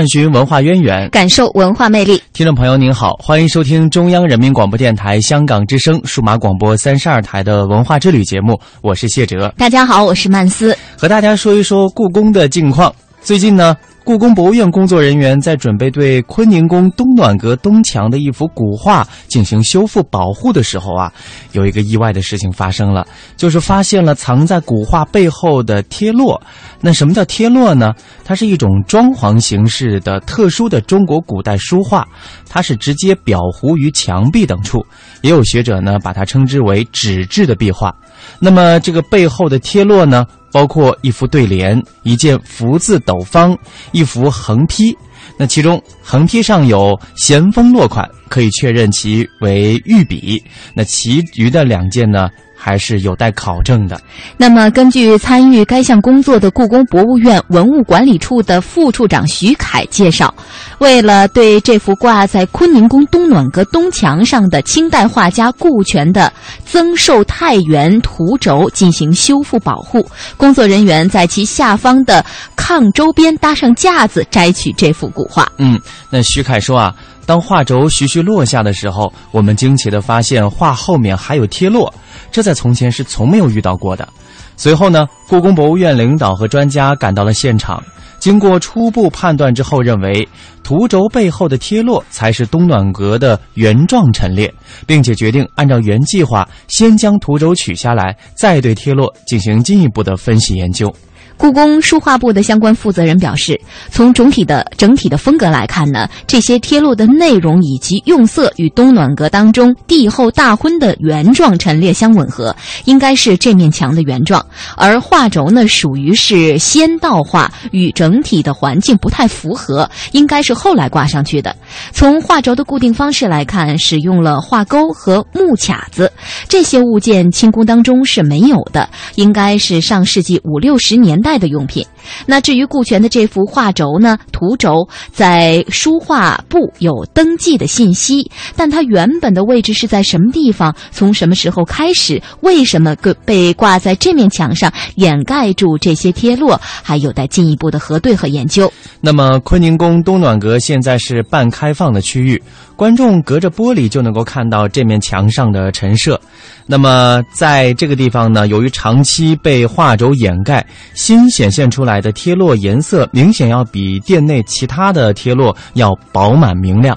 [0.00, 2.18] 探寻文化渊源，感受文化魅力。
[2.32, 9.52] 听众朋友您好，欢迎收听中央人民广播电台香港之声数码广播三十二台的文化之旅节目，我是谢哲。
[9.58, 12.90] 大家好，我是曼斯，和大家说一说故宫的近况。
[13.20, 13.76] 最近呢？
[14.02, 21.12] 故宫博物院工作人员在准备对坤宁宫东暖阁东墙的一幅古画进行修复保护的时候啊，
[21.52, 23.06] 有一个意外的事情发生了，
[23.36, 26.40] 就是发现了藏在古画背后的贴落。
[26.80, 27.94] 那什么叫贴落呢？
[28.24, 32.06] 它是一种装潢形式的特殊的中国古代书画，
[32.48, 34.84] 它是直接裱糊于墙壁等处。
[35.20, 37.94] 也有学者呢把它称之为纸质的壁画。
[38.38, 40.26] 那么这个背后的贴落呢？
[40.52, 43.56] 包括一幅对联、一件福字斗方、
[43.92, 44.96] 一幅横批。
[45.36, 50.42] 那其中横批上有咸丰落款，可以确认其为御笔。
[50.74, 52.28] 那其余的两件呢？
[52.62, 53.98] 还是有待考证的。
[54.36, 60.34] 那么，根据参与该项工作的故宫博物院文物管理处的副处长徐凯介绍，
[60.78, 66.30] 为了对这幅挂在坤宁宫东暖阁东墙上的清代画家顾全的
[66.70, 72.22] 《增寿太原图轴》进行修复保护，工作人员在其下方的
[72.56, 75.50] 炕周边搭上架子，摘取这幅古画。
[75.56, 75.80] 嗯，
[76.10, 76.94] 那徐凯说啊，
[77.30, 81.94] 当画轴徐徐落下的时候，我们惊奇地发现画后面还有贴落。
[82.32, 84.08] 这在从前是从没有遇到过的。
[84.56, 87.80] 随后呢，故宫博物院领导和专家赶到了现场，
[88.18, 90.28] 经过初步判断之后，认为
[90.64, 94.52] 图轴背后的贴落才是东暖阁的原状陈列，
[94.84, 100.92] 并且决定按照原计划，先将图轴取下来，再对贴落进行进一步的分析研究。
[101.40, 103.58] 故宫书画部的相关负责人表示，
[103.90, 114.44] 从总体的整体的风格来看呢，这些贴落的内容以及用色与东暖阁当中帝后大婚的原状陈列相吻合，应该是这面墙的原状。
[114.76, 121.56] 而画轴呢，属于是先道画，与整体的环境不太符合，应该是后来挂上去的。
[121.90, 126.12] 从画轴的固定方式来看，使用了画钩和木卡子，
[126.50, 131.29] 这些物件清宫当中是没有的，应该是上世纪五六十年代。
[131.38, 131.84] 的用品。
[132.26, 134.18] 那至于顾全的这幅画轴呢？
[134.32, 140.74] 图轴在书画部有登记的信息，但它原本的位置是在什么地方？
[140.90, 142.20] 从什么时候开始？
[142.40, 146.58] 为什么被挂在这面墙上，掩盖住这些贴落？
[146.82, 148.72] 还有待进一步的核对和研究。
[149.00, 152.42] 那么，坤宁宫东暖阁现在是半开放的区域，
[152.76, 156.18] 观众隔着玻璃就能够看到这面墙上的陈设。
[156.66, 160.64] 那么，在这个地方呢，由于长期被画轴掩盖，
[160.94, 162.00] 新新显现出来。
[162.00, 166.96] 的贴落颜色明显要比店内其他的贴落要饱满明亮。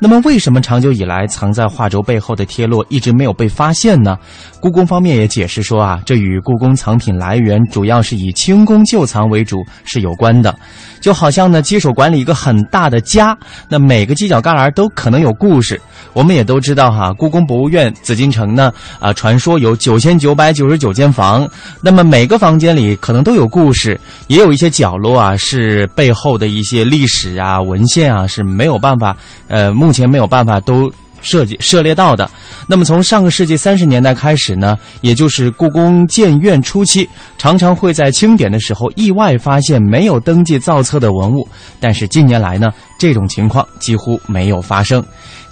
[0.00, 4.16] 那么，为什么长久以来藏在画轴背后的贴落一直没有被发现呢？
[4.60, 10.54] 故宫方面也解释说啊，这与故宫藏品来源主要是以清宫旧藏为主是有关的。
[11.00, 13.36] 就好像呢，接手管理一个很大的家，
[13.68, 15.80] 那每个犄角旮旯都可能有故事。
[16.12, 21.48] 我们也都知道哈，故宫博物院紫禁城呢，啊，传说有九千九百九十九间房，
[21.82, 23.98] 那么每个房间里可能都有故事，
[24.28, 29.16] 也有一些角落啊，是背后的一些历史啊、文献啊是没有办法，
[29.48, 30.92] 呃，目前没有办法都。
[31.24, 32.28] 涉及涉猎到的，
[32.66, 37.08] 那么从上个世纪三十年代开始呢，也就是故宫建院初期，
[37.38, 41.46] 常常会在清点的时候意外发现没有登记造册的文物，
[41.78, 45.00] 但是近年来呢，这种情况几乎没有发生。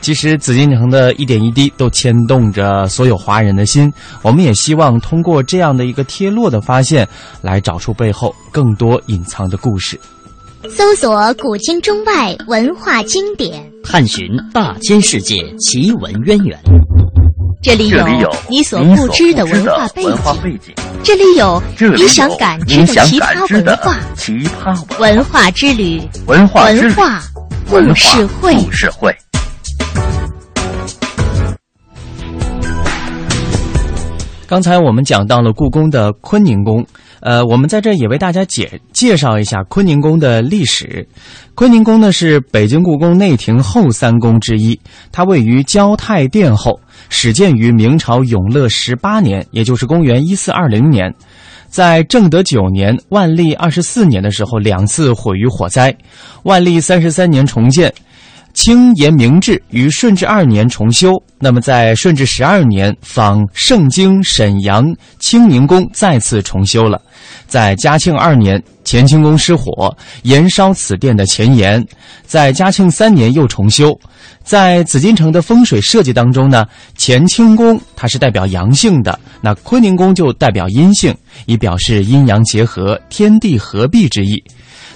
[0.00, 3.88] 其实紫禁城的一点一滴都牵动着所有华人的心，
[4.23, 7.06] 我们也希望通过这样的一个贴落的发现，
[7.43, 9.97] 来找出背后更多隐藏的故事。
[10.69, 16.59] 搜索古今中外文化经典，探寻大千世界奇闻渊源。
[17.62, 20.03] 这里有你所不知的文化背
[20.59, 21.62] 景，这里有
[21.97, 23.97] 你想感知的奇葩文化。
[24.15, 27.23] 奇葩文化之旅，文化文化
[27.71, 28.55] 故事会。
[28.56, 29.17] 故事会。
[34.47, 36.85] 刚才我们讲到了故宫的坤宁宫，
[37.20, 41.06] 呃，我们在这也为大家介介绍一下坤宁宫的历史。
[41.55, 44.81] 坤宁宫呢是北京故宫内廷后三宫之一，
[45.12, 46.81] 它位于交泰殿后，
[47.11, 51.14] 始建于明朝永乐十八年，也就是公元一四二零年。
[51.69, 55.96] 在正德九年、万历二十四年的时候，两次毁于火灾。
[56.43, 57.93] 万历三十三年重建。
[58.62, 67.01] 清延明治于顺治二年重修，那么在顺治十二年，仿盛京沈阳清宁宫再次重修了。
[67.47, 71.83] 在嘉庆二年，乾清宫失火，延烧此殿的前檐。
[72.27, 73.99] 在嘉庆三年又重修。
[74.45, 76.67] 在紫禁城的风水设计当中呢，
[76.99, 81.17] 乾清宫它是代表阳性的，那坤宁宫就代表阴性，
[81.47, 84.37] 以表示阴阳结合、天地合璧之意。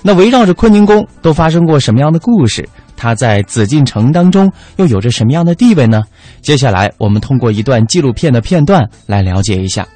[0.03, 2.69] 那围绕着坤宁宫都发生过什么样的故事？
[2.97, 6.03] 他在紫禁城当中又有着什么样的地位呢？
[6.41, 9.87] 接下来我们通过一段纪录片的片段来了解一下。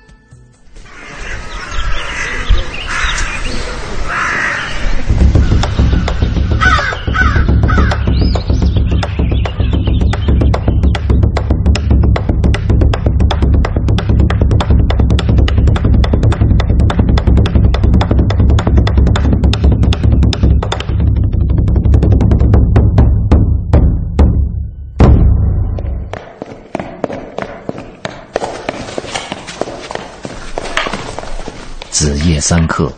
[32.49, 32.91] 三刻，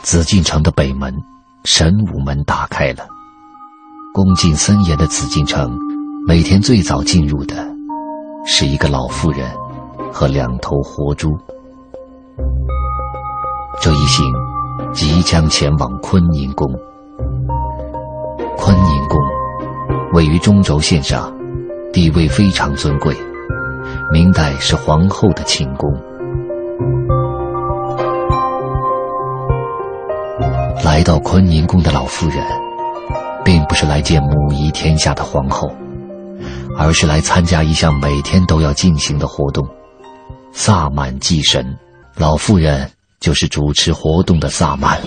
[0.00, 1.12] 紫禁城的北门
[1.64, 3.06] 神武门打开了。
[4.14, 5.70] 恭敬森严的紫禁城，
[6.26, 7.54] 每天最早进入的
[8.46, 9.46] 是一个老妇人
[10.10, 11.28] 和两头活猪。
[13.82, 14.24] 这一行
[14.94, 16.66] 即将前往坤宁宫。
[18.56, 19.18] 坤宁宫
[20.14, 21.30] 位于中轴线上，
[21.92, 23.14] 地位非常尊贵。
[24.10, 25.92] 明代是皇后的寝宫。
[30.84, 32.44] 来到坤宁宫的老妇人，
[33.42, 35.66] 并不是来见母仪天下的皇后，
[36.76, 39.66] 而是来参加一项每天都要进行的活动——
[40.52, 41.64] 萨满祭神。
[42.16, 45.00] 老妇人就是主持活动的萨满。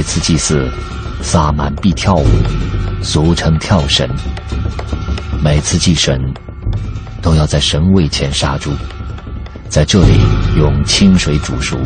[0.00, 0.66] 每次祭祀，
[1.20, 2.24] 萨满必跳舞，
[3.02, 4.08] 俗称跳神。
[5.44, 6.18] 每次祭神，
[7.20, 8.70] 都要在神位前杀猪，
[9.68, 10.14] 在这里
[10.56, 11.76] 用清水煮熟，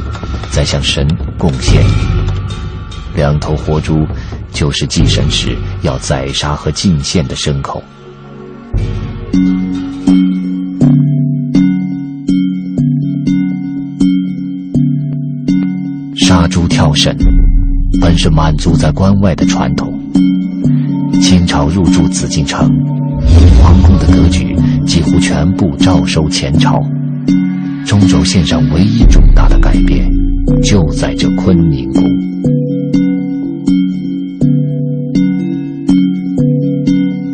[0.53, 1.05] 再向神
[1.37, 1.85] 贡献。
[3.17, 4.07] 两头活猪，
[4.53, 7.83] 就是祭神时要宰杀和进献的牲口。
[16.17, 17.34] 杀猪跳神。
[18.05, 19.99] 本是满族在关外的传统。
[21.23, 22.69] 清朝入驻紫禁城，
[23.63, 24.55] 皇宫的格局
[24.85, 26.79] 几乎全部照收前朝。
[27.87, 30.07] 中轴线上唯一重大的改变，
[30.63, 32.05] 就在这坤宁宫。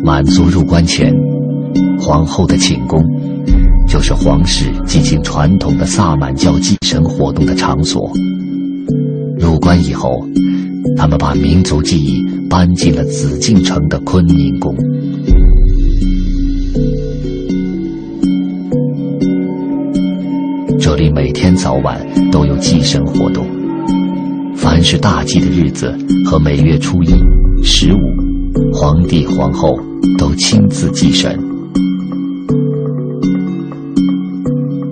[0.05, 1.13] 满族入关前，
[1.99, 3.03] 皇后的寝宫，
[3.89, 8.09] 就是皇室进行传统的萨满教祭神活动的场所。
[9.37, 10.25] 入关以后。
[11.01, 14.71] 他们把民族记忆搬进了紫禁城的坤宁宫。
[20.79, 21.99] 这里每天早晚
[22.31, 23.47] 都有祭神活动，
[24.55, 25.91] 凡是大祭的日子
[26.23, 27.09] 和每月初一、
[27.63, 29.75] 十五，皇帝、皇后
[30.19, 31.35] 都亲自祭神。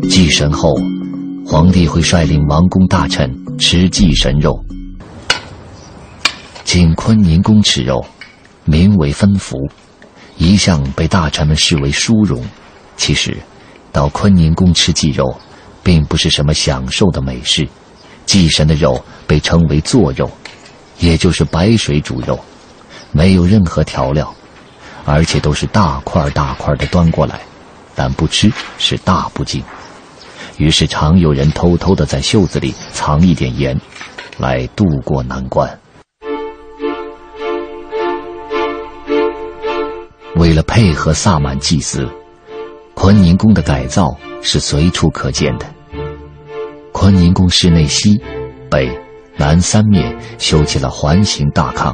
[0.09, 0.73] 祭神后，
[1.45, 4.59] 皇帝会率领王公大臣吃祭神肉。
[6.69, 8.05] 进坤宁宫吃肉，
[8.63, 9.57] 名为分福，
[10.37, 12.45] 一向被大臣们视为殊荣。
[12.95, 13.35] 其实，
[13.91, 15.35] 到坤宁宫吃祭肉，
[15.81, 17.67] 并不是什么享受的美事。
[18.27, 20.29] 祭神的肉被称为做肉，
[20.99, 22.39] 也就是白水煮肉，
[23.11, 24.31] 没有任何调料，
[25.05, 27.41] 而且都是大块大块的端过来，
[27.95, 29.63] 但不吃是大不敬。
[30.57, 33.75] 于是，常有人偷偷的在袖子里藏一点盐，
[34.37, 35.67] 来渡过难关。
[40.39, 42.07] 为了配合萨满祭祀，
[42.93, 45.65] 坤宁宫的改造是随处可见的。
[46.93, 48.17] 坤宁宫室内西、
[48.71, 48.89] 北、
[49.35, 51.93] 南三面修起了环形大炕，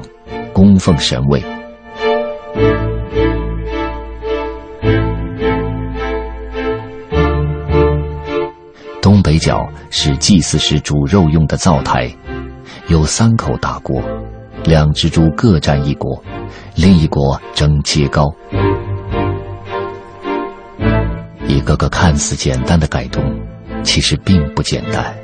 [0.54, 1.44] 供奉神位。
[9.02, 12.16] 东北角是祭祀时煮肉用的灶台，
[12.90, 14.00] 有三口大锅，
[14.66, 16.22] 两只猪各占一国，
[16.76, 18.34] 另一国争切糕。
[21.48, 23.24] 一个个看似简单的改动，
[23.84, 25.16] 其实并不简单。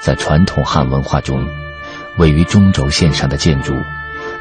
[0.00, 1.46] 在传统汉文化中，
[2.16, 3.74] 位于中轴线上的建筑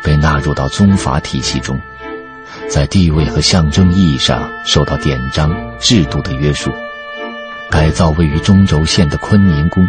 [0.02, 1.78] 被纳入到宗法体系中，
[2.70, 6.72] 在地位和象征意义上受到典章制度的约束。
[7.70, 9.86] 改造位于中轴线的坤宁宫，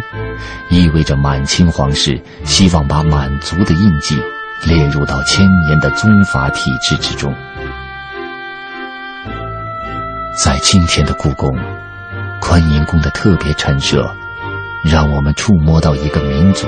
[0.69, 4.21] 意味着满清皇室希望把满族的印记
[4.65, 7.33] 列入到千年的宗法体制之中。
[10.43, 11.57] 在今天的故宫，
[12.41, 14.09] 坤宁宫的特别陈设，
[14.83, 16.67] 让我们触摸到一个民族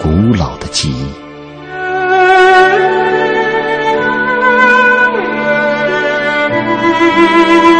[0.00, 1.06] 古老的记忆。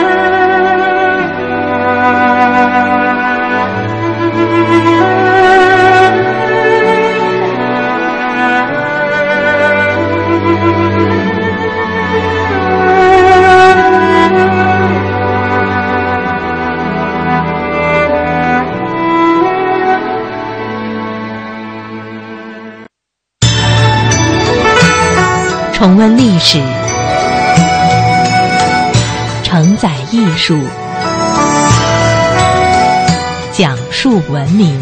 [26.48, 26.62] 史，
[29.42, 30.60] 承载艺术，
[33.50, 34.80] 讲述文明。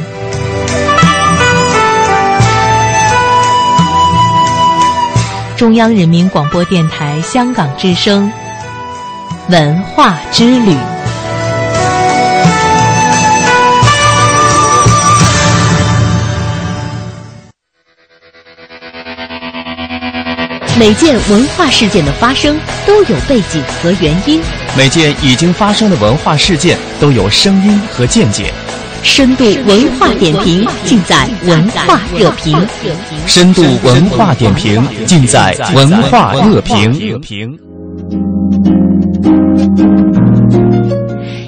[5.56, 8.30] 中央人民广播电台香港之声，
[9.48, 10.76] 文化之旅。
[20.76, 24.40] 每件文化事件的发生都有背景和原因，
[24.76, 28.52] 每件已经发生的文化事件都有声音和见解。
[29.04, 32.58] 深度文化点评尽在文化热评。
[33.24, 37.73] 深度文化点评尽在文化热评。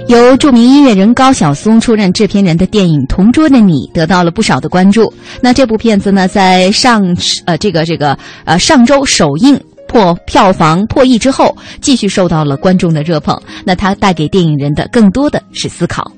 [0.08, 5.12] 由著名音乐人高晓松出任制片人的电影《同桌的你》得到了不少的关注。
[5.40, 7.02] 那这部片子呢，在上
[7.44, 13.36] 呃这个这个呃上周首映破票房破亿之后，继续受到了观众的热捧。
[13.64, 16.12] 那它带给电影人的更多的是思考。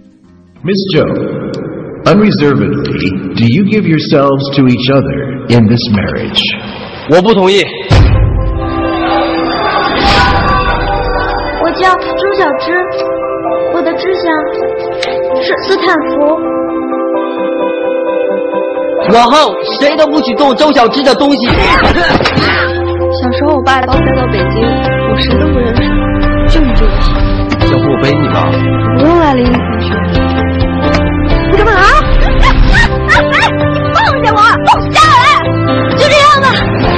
[0.62, 1.06] Miss Joe,
[2.04, 6.42] unreservedly, do you give yourselves to each other in this marriage?
[7.10, 7.62] 我不同意。
[11.62, 13.07] 我叫朱小芝。
[13.98, 14.30] 我的志向
[15.42, 16.14] 是斯坦福。
[19.12, 21.48] 往后谁都不许动周小芝的东西。
[21.48, 21.52] 小
[23.32, 24.62] 时候我爸把我带到北京，
[25.10, 25.80] 我谁都不认识，
[26.48, 27.10] 就你这个小。
[27.72, 27.98] 要不我。
[28.00, 28.48] 背你吧？
[28.98, 29.88] 不用了，林林同学。
[31.50, 31.72] 你干嘛？
[33.92, 34.38] 放下我！
[34.66, 35.26] 放下来！
[35.96, 36.46] 就这样吧，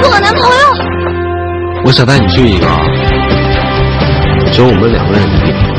[0.01, 0.53] 做我男朋友。
[1.83, 2.67] 我想带你去一个
[4.51, 5.70] 只有我们两个人的地方。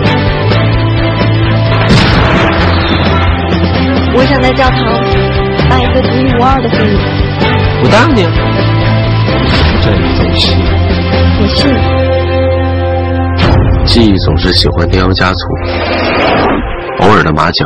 [4.23, 4.79] 我想在教堂
[5.69, 6.97] 办一个独一无二的婚礼。
[7.83, 8.23] 我答应你。
[9.83, 10.55] 这一种戏，
[11.41, 11.69] 我信。
[13.85, 15.38] 记忆总是喜欢添油加醋，
[17.00, 17.64] 偶尔的马脚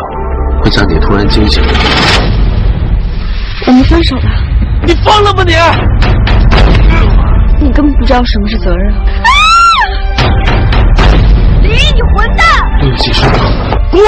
[0.63, 1.63] 会将你突然惊醒。
[3.67, 4.23] 我们分手吧。
[4.83, 5.53] 你疯了吧你！
[7.67, 8.95] 你根本不知道什么是责任。
[11.65, 12.47] 李，你混蛋！
[12.81, 13.45] 对不起，师傅。
[13.91, 14.01] 滚！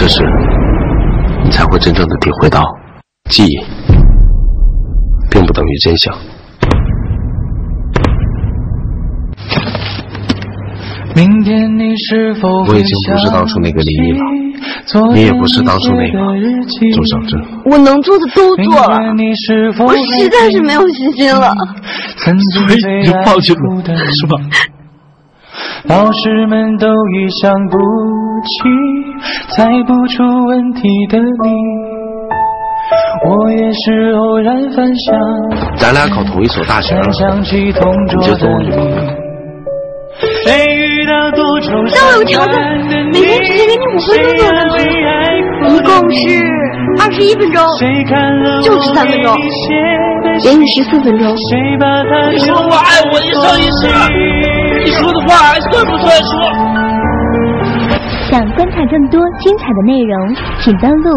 [0.00, 0.24] 这时，
[1.44, 2.62] 你才会真正的体会到，
[3.28, 3.58] 记忆
[5.30, 6.14] 并不等于真相。
[11.14, 14.20] 明天你是否我已经不是当初那个林毅了，
[15.12, 16.18] 你也不是当初那个
[16.96, 17.38] 周小珍。
[17.66, 18.96] 我能做的都做了，
[19.84, 21.54] 我实在是没有信心了。
[22.16, 22.36] 所以
[23.00, 23.58] 你就放弃了，
[24.14, 24.40] 是吧？
[25.84, 27.76] 老师们都已想不
[28.42, 28.50] 起
[29.50, 31.24] 猜不出问题的你，
[33.28, 35.14] 我也是偶然翻想。
[35.76, 37.10] 咱俩考同一所大学了，你
[38.24, 38.96] 就走我女朋友。
[40.42, 42.54] 但我有条件，
[43.12, 44.84] 每天只限给你五分钟做男朋友，
[45.68, 46.20] 一共是
[47.00, 47.62] 二十一分钟，
[48.62, 49.34] 就十三分钟，
[50.42, 51.34] 给你十四分钟。
[52.32, 53.80] 你说我爱我一生一世。
[54.82, 56.30] 你说的话还算不算数？
[58.30, 61.10] 想观看更多精彩的内容，请登录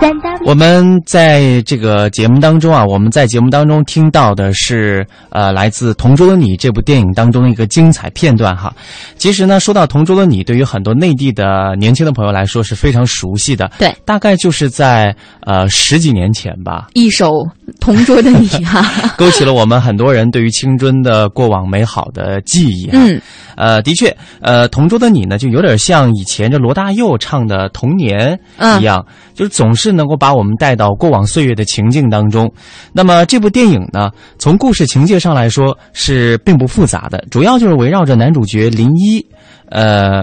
[0.00, 0.48] 三 W。
[0.48, 8.74] 我们在这个节目当中啊，我们在节目当中听到的是呃，来自《同桌的你》这部电影当中的一个精彩片段哈。
[9.16, 13.70] 其实呢，说到《同桌的你》，对于很多内地的年轻的朋友来说是非常熟悉的。
[13.78, 16.88] 对，大概就是在呃十几年前吧。
[16.94, 17.30] 一首
[17.78, 18.84] 《同桌的你》哈，
[19.16, 22.90] 勾起了我们很多人对于青春的过往美好的记忆。
[22.92, 23.20] 嗯，
[23.56, 28.38] 呃，的确，呃，《同桌的你》呢，就有点像以前这罗大佑唱的《童年》
[28.80, 30.32] 一样，就是总是能够把。
[30.36, 32.52] 我们带到过往岁月的情境当中，
[32.92, 39.26] 那么这部电影呢，从故事情节上来说是并不复杂的，主要就是围绕着男主角林一，
[39.70, 40.22] 呃。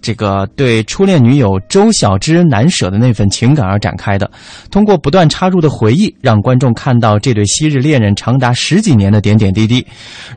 [0.00, 4.30] 这个对初恋女友周小芝难舍的那份情感而展开的，
[4.70, 9.84] 通过不断插入的回忆，让观众看到这对昔日恋人长达十几年的点点滴滴。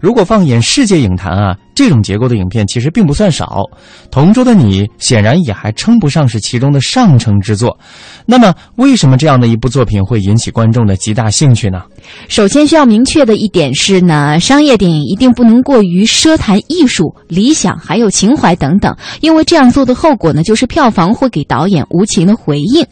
[0.01, 3.45] 如果放眼世界影坛啊，这种结构的影片其实并不算少。
[4.09, 7.77] 《同桌的你》显然也还称不上是其中的上乘之作。
[8.25, 11.83] 那么，为什么这样的一部作品会引起观众的极大兴趣呢？
[12.27, 19.43] 首先需要明确的一点是呢，商业电影一定不能过于奢谈艺术、理想还有情怀等等，因为。
[19.43, 22.85] 这样做的后果呢，就是票房会给导演无情的回应。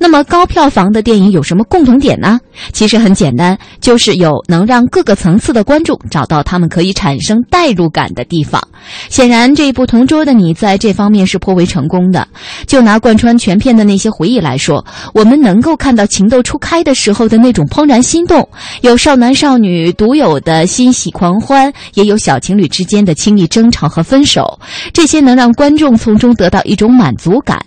[0.00, 2.40] 那么高票房的电影有什么共同点呢？
[2.72, 8.62] 其实很简单，就是有能让各个层次的观众找到他们可以产生代入感的地方。
[9.08, 12.28] 显然，这一部《同桌的你》在这方面是颇为成功的。
[12.66, 18.46] 就拿贯穿全片的那些回忆来说，我们能够看到情窦初开的时候的那种怦然心动，
[18.82, 24.58] 有少男少女独有的欣喜狂欢，也有小情侣之间的亲密争吵和分手。
[24.92, 25.86] 这些能让观众。
[25.96, 27.58] 从中得到一种满足感，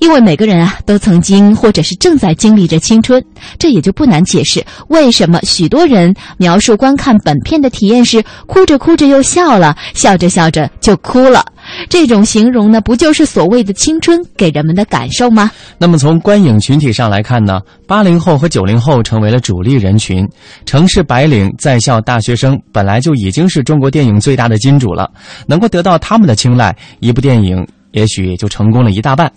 [0.00, 3.22] 因为每个人啊都曾经或者是正在经历着青春，
[3.58, 11.44] 这也就不难解释为什么许多人描述观看本片的体验是哭着哭着又笑了，笑着笑着就哭了。
[11.88, 15.50] 这种形容呢，不就是所谓的青春给人们的感受吗？
[15.78, 20.28] 那么从观影群体上来看呢，八零后和九零后成为了主力人群，
[20.66, 25.10] 城市白领、在校大学生本来就已经是中国电影最大的金主了，
[25.46, 27.66] 能够得到他们的青睐，一部电影。
[27.94, 29.32] 也许就成功了一大半。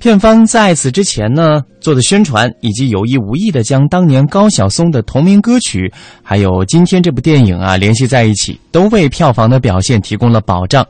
[0.00, 10.86] 片方在此之前呢做的宣传，以及有意无意的将当年高晓松的同名歌曲，还有今天这部电影啊联系在一起，都为票房的表现提供了保障。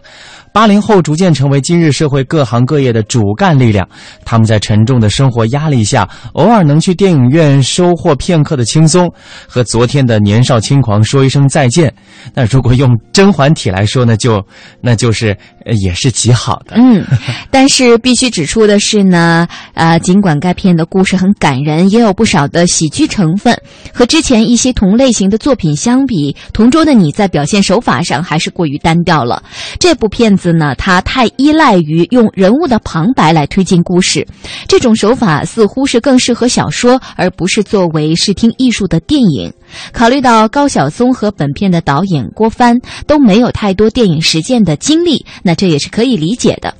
[0.52, 3.88] 八零后逐渐成为今日社会各行各业的主干力量，
[4.24, 9.08] 他们在沉重的生活压力下，偶尔能去电影院收获片刻的轻松，
[9.46, 11.92] 和昨天的年少轻狂说一声再见。
[12.34, 14.44] 那如果用甄嬛体来说呢，就
[14.80, 15.36] 那就是
[15.80, 16.74] 也是极好的。
[16.74, 17.04] 嗯，
[17.48, 23.54] 但是必须指出的是呢，呃，尽管该片的故事很感人，也有不少的喜剧成分，
[23.92, 29.42] 和之前一些同类型的作品相比，《同桌的你》在表现手法上还是过于单调了。
[29.78, 30.30] 这部片。
[30.30, 34.26] 子呢，它太依赖于用人物的旁白来推进故事，
[34.68, 39.52] 这种手法似乎是更适合小说，而不是作为视听艺术的电影。
[39.92, 46.72] 考虑到高晓松和本片的导演郭帆都没有太多电影实践的经历，那这也是可以理解的。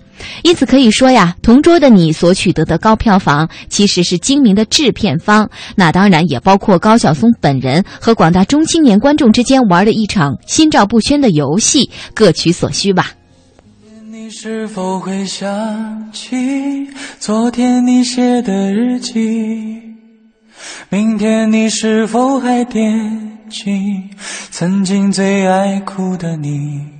[0.42, 13.12] 因此可以说呀，《同桌的你》所取得的高票房，其实是精明的制片方，那当然也包括高晓松本人和广大中青年观众之间玩的一场心照不宣的游戏，各取所需吧。
[14.11, 19.83] 你是否会想起昨天你写的日记？
[20.88, 23.70] 明天你是否还惦记
[24.50, 26.99] 曾经最爱哭的你？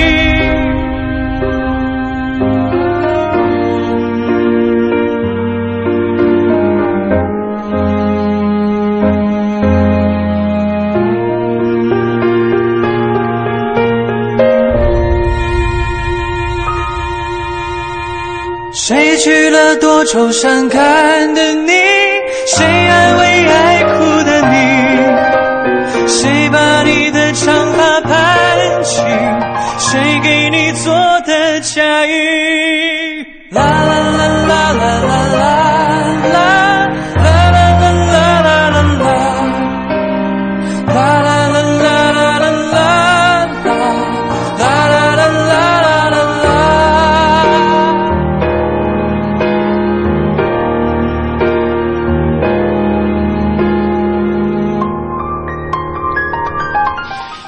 [20.01, 21.71] 多愁善感的你，
[22.47, 23.70] 谁安慰爱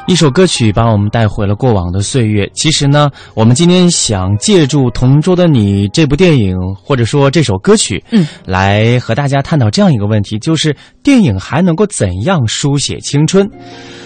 [0.05, 2.49] 一首歌曲把我们带回了过往的岁月。
[2.53, 13.49] 其实呢，我们今天想借助《同桌的你》这部电影，或者说这首歌曲，嗯，来和大家探讨这样一个问题：就是电影还能够怎样书写青春？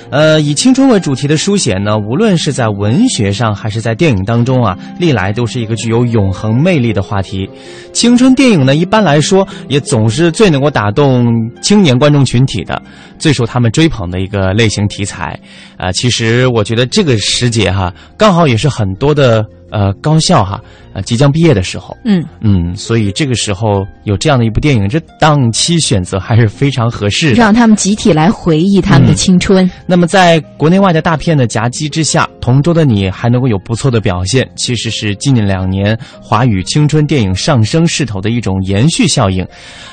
[0.10, 7.50] 呃，以青春为主题的书写呢，无论是在文学上还是在电影当中啊，历来都是一个具有永恒魅力的话题。
[7.92, 11.28] 青春电影呢，一般来说也总是最能够打动
[11.62, 12.82] 青年观众群体的，
[13.20, 15.38] 最受他们追捧的一个类型题材。
[15.78, 19.46] 啊，其实我觉得这个时节哈，刚好也是很多的。
[19.70, 20.62] 呃，高校哈，
[20.94, 29.70] 呃，即将毕业的时候，嗯嗯，所以这个时候有这样的一部电影，这档期选择还是非常合适的，让他们集体来回忆他们的青春。
[29.86, 39.46] 那么，在国内外的大片的夹击之下，《同桌的你》还能够有不错的表现，其实是近两年华语青春电影上升势头的一种延续效应。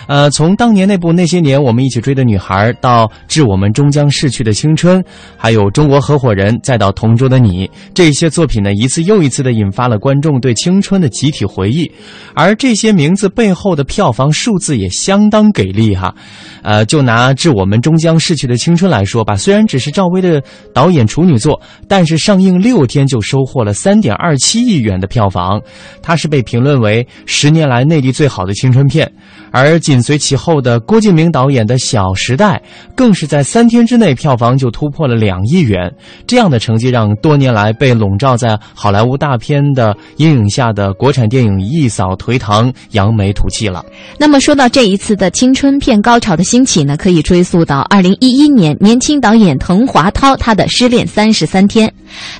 [0.06, 5.02] 呃，从当年那部《那些年我们一起追的女孩》，到《致我们终将逝去的青春》，
[5.37, 9.63] 还有《中国合伙人》，再到《同桌的你》，这些作品呢，一次又一次的引。
[9.64, 11.90] 引发了观众对青春的集体回忆，
[12.35, 16.14] 而这些名字背后的票房数字也相当给力哈。
[16.62, 20.42] 呃，就拿《致我们终将逝去的青春》来说吧，虽然只是赵薇的
[20.74, 25.61] 导演处女作，但是上映六天就收获了三点二七亿元的票房，
[26.03, 29.11] 它是被评论为十年来内地最好的青春片。
[29.57, 32.61] 而紧随其后的郭敬明导演的《小时代》，
[32.97, 35.88] 更是在三天之内票房就突破了两亿元。
[36.27, 43.85] 这样的成绩让多年来被笼罩在好莱坞大片的阴影下的国产电影一扫颓唐、扬眉吐气了。
[44.19, 51.88] 那么说到这一次的青春片高潮的兴起呢，可以追溯到二零一一年，年轻导演滕华涛他的《失恋三十三天》。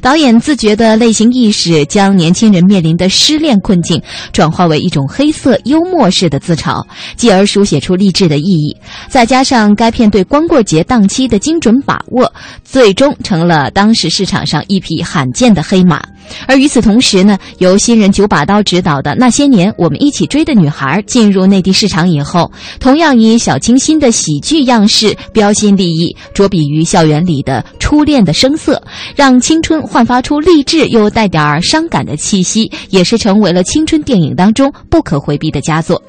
[0.01, 6.85] 导演自觉的类型意识，将年轻人面临的失恋困境转化为一种黑色幽默式的自嘲。
[7.17, 8.77] 继而书写出励志的意义，
[9.09, 16.03] 再加上该片对光棍节档期的精准把握，最终成了当时市场上一匹罕见的黑马。
[16.47, 28.83] 而与此同时呢，由新人九把刀执导的《那些年我们一起追的女孩》进入内地市场以后，同样以小清新的喜剧样式标新立异，着笔于校园里的初恋的声色，
[29.15, 36.03] 让青春焕发出励志又带点儿伤感的气息，也是成为了青春电影当中不可回避的佳作。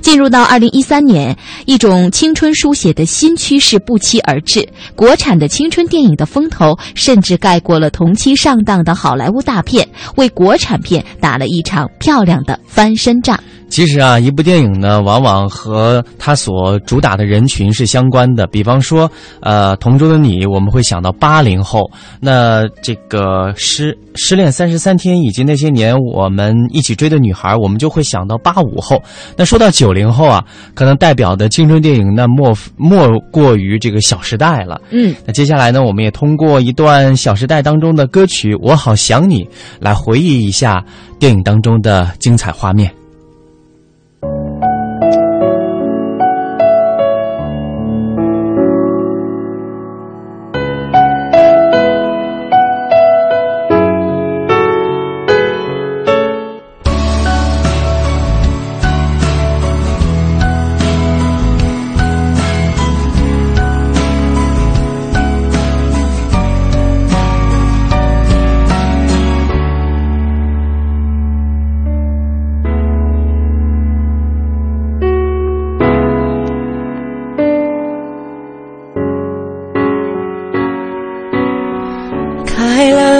[0.00, 13.38] 进入到二零一三年，一种青春书写的新趋势不期而至，国产的青春电影的风头甚至盖过了同期上档的好莱坞大片，为国产片打了一场漂亮的翻身仗。
[13.72, 18.46] 其实啊，一部电影呢，往往和它所主打的人群是相关的。
[18.48, 29.02] 比方说，呃，《同桌的你》，我们会想到八零后；那这个《失失恋三十三天》，以及那些年我们一起追的女孩，我们就会想到八五后。
[29.38, 34.78] 那说到九零后啊，可能代表的青春电影，那莫莫过于这个《小时代》了。
[34.90, 39.42] 嗯，那接下来呢，我们也通过一段《小时代》当中的歌曲《我好想你》，
[39.80, 40.84] 来回忆一下
[41.18, 42.92] 电影当中的精彩画面。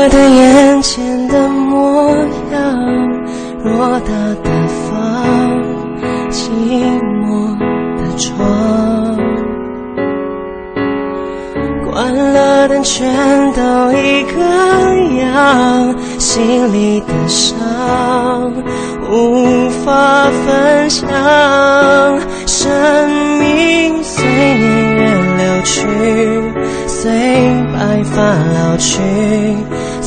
[0.04, 2.10] 我的眼前的模
[2.50, 2.60] 样，
[3.64, 4.10] 偌大
[4.42, 4.50] 的
[4.90, 5.62] 房，
[6.28, 6.50] 寂
[7.22, 7.56] 寞
[7.96, 9.16] 的床，
[11.88, 13.06] 关了灯全
[13.52, 14.40] 都一个
[15.22, 18.52] 样，心里的伤
[19.08, 21.08] 无法分享。
[22.44, 25.00] 生命随年月
[25.36, 25.86] 流去，
[26.88, 27.08] 随
[27.72, 29.00] 白发老去。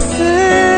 [0.00, 0.77] 自己。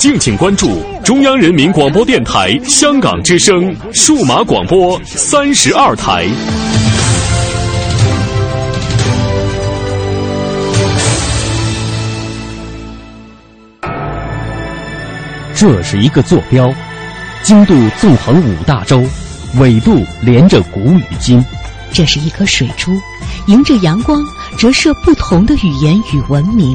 [0.00, 6.26] 敬请关注中央人民广播电台香港之声数码广播三十二台。
[15.54, 16.72] 这是一个坐标，
[17.42, 19.04] 经度纵横五大洲，
[19.58, 21.44] 纬度连着古与今。
[21.92, 22.90] 这是一颗水珠，
[23.48, 24.24] 迎着阳光
[24.56, 26.74] 折射不同的语言与文明。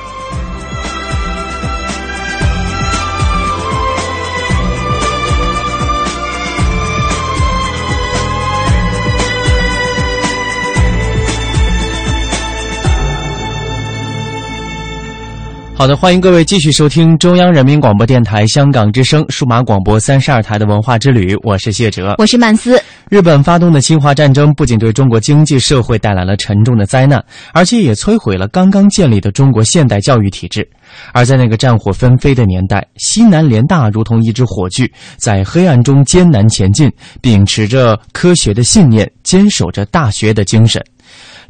[15.81, 22.79] 好的，欢迎各位继续收听中央人民广播电台香港之声数码广播三十二台的文化之旅，我是谢哲，我是曼斯。
[23.09, 27.19] 日本发动的侵华战争不仅对中国经济社会带来了沉重的灾难，
[27.51, 30.69] 而且也摧毁了刚刚建立的中国现代教育体制。
[31.13, 36.91] 而在那个战火纷飞的年代，西南联大如同一支火炬，在黑暗中艰难前进，
[37.21, 40.79] 秉持着科学的信念，坚守着大学的精神。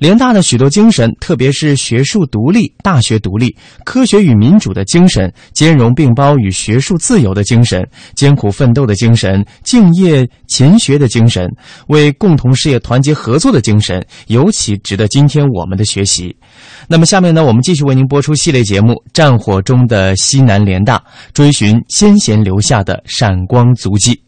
[0.02, 11.48] 联大的许多精神，特别是学术独立、大学独立、科学与民主的精神，兼容并包与学术自由的精神，艰苦奋斗的精神，敬业勤学的精神，
[11.90, 16.36] 为共同事业团结合作的精神，尤其值得今天我们的学习。
[16.88, 20.98] 那么，下面呢，我们继续为您播出系列节目《战火中的西南联大》，
[21.32, 24.20] 追寻先贤留下的闪光足迹。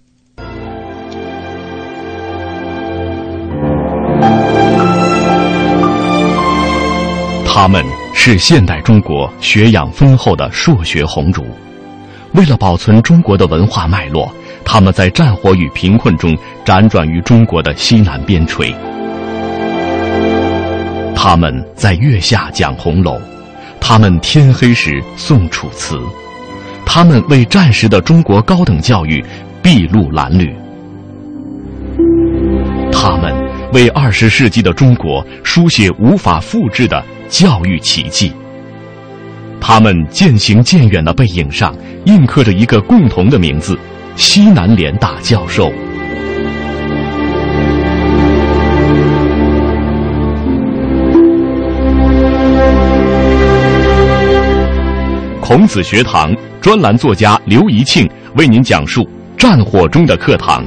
[7.55, 7.85] 他们
[8.15, 11.45] 是现代中国学养丰厚的硕学红烛，
[12.33, 14.27] 为了保存中国的文化脉络，
[14.65, 16.35] 他们在战火与贫困中
[16.65, 18.73] 辗转于中国的西南边陲。
[21.15, 23.21] 他们在月下讲红楼，
[23.79, 25.99] 他们天黑时诵楚辞，
[26.83, 29.23] 他们为战时的中国高等教育
[29.61, 30.51] 筚路蓝缕，
[32.91, 33.31] 他们
[33.73, 37.03] 为二十世纪的中国书写无法复制的。
[37.29, 38.31] 教育奇迹。
[39.59, 43.75] 他们渐行渐远的背影上，印刻着一个共同的名字——
[44.15, 45.73] 西南联大教授。
[55.41, 60.63] 孔子学堂专栏作家刘怡庆为您讲述战火中的课堂，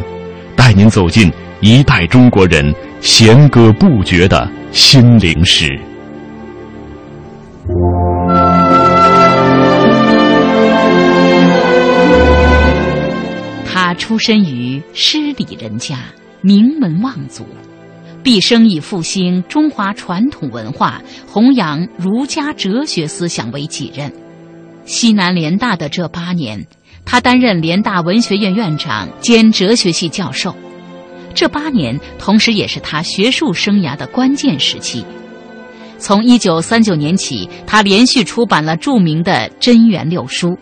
[0.56, 5.78] 带您走进一代中国人弦歌不绝的心灵史。
[13.64, 15.98] 他出身于诗礼人家，
[16.40, 17.46] 名门望族，
[18.22, 24.12] 毕生以复兴中华传统文化、弘扬儒家哲学思想为己任。
[24.84, 26.66] 西南联大的这八年，
[27.04, 30.54] 他担任联大文学院院长兼哲学系教授。
[31.36, 35.04] 这八年，同时也是他学术生涯的关键时期。
[35.98, 40.48] 从一九三九年起，他连续出版了著名的《真元六书》《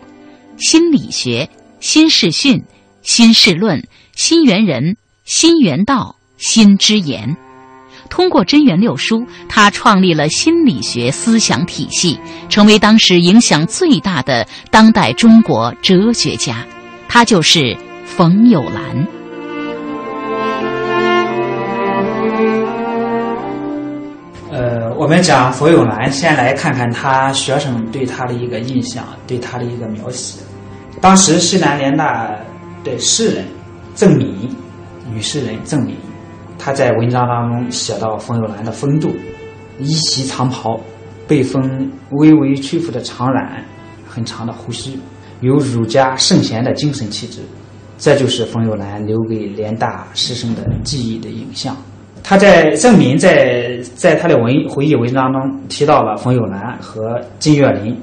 [0.57, 1.49] 心理学》
[1.79, 2.57] 《新世训》
[3.01, 3.79] 《新世论》
[4.15, 4.83] 《新元人》
[5.23, 7.29] 《新元道》《新之言》，
[8.09, 12.19] 通过真元六书，他创立了心理学思想体系，
[12.49, 16.65] 成为当时影响最大的当代中国哲学家。
[17.07, 19.14] 他就是冯友兰。
[25.05, 30.41] 我们讲冯友兰，先来看看他学生对他的一个印象，对他的一个描写。
[30.99, 32.35] 当时西南联大
[32.83, 33.45] 的诗人
[33.93, 34.49] 郑敏，
[35.13, 35.95] 女诗人郑敏。
[36.57, 39.15] 她在文章当中写到冯友兰的风度：
[39.77, 40.81] 一袭长袍，
[41.27, 43.59] 被风微微吹拂的长髯，
[44.09, 44.97] 很长的胡须，
[45.41, 47.41] 有儒家圣贤的精神气质。
[47.99, 51.77] 这就是冯友兰留给联大师生的记忆的影像。
[52.27, 57.93] 他在郑敏在在他的文回忆文章中提到了冯友兰和金岳霖，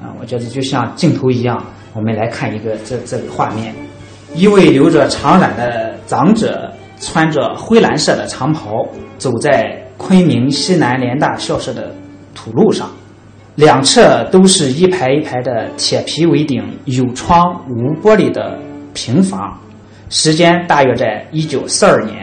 [0.00, 1.60] 啊，我觉得就像镜头一样，
[1.92, 3.74] 我们来看一个这这个画面：
[4.36, 6.72] 一位留着长髯的长者。
[7.04, 8.86] 穿着灰蓝色的长袍，
[9.18, 11.92] 走在昆明西南联大校舍的
[12.32, 12.88] 土路上，
[13.56, 18.56] 两侧都是一排一排的铁皮围顶、有窗无玻璃的
[18.94, 19.58] 平房。
[20.10, 22.21] 时间大约在一九四二年。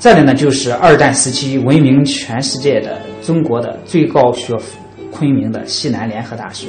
[0.00, 4.78] 这里呢，就是二战时期闻名全世界的中国的最高学府——
[5.12, 6.68] 昆明的西南联合大学。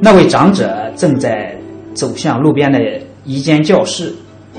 [0.00, 1.52] 那位长者正在
[1.92, 2.78] 走向路边的
[3.24, 4.14] 一间教室，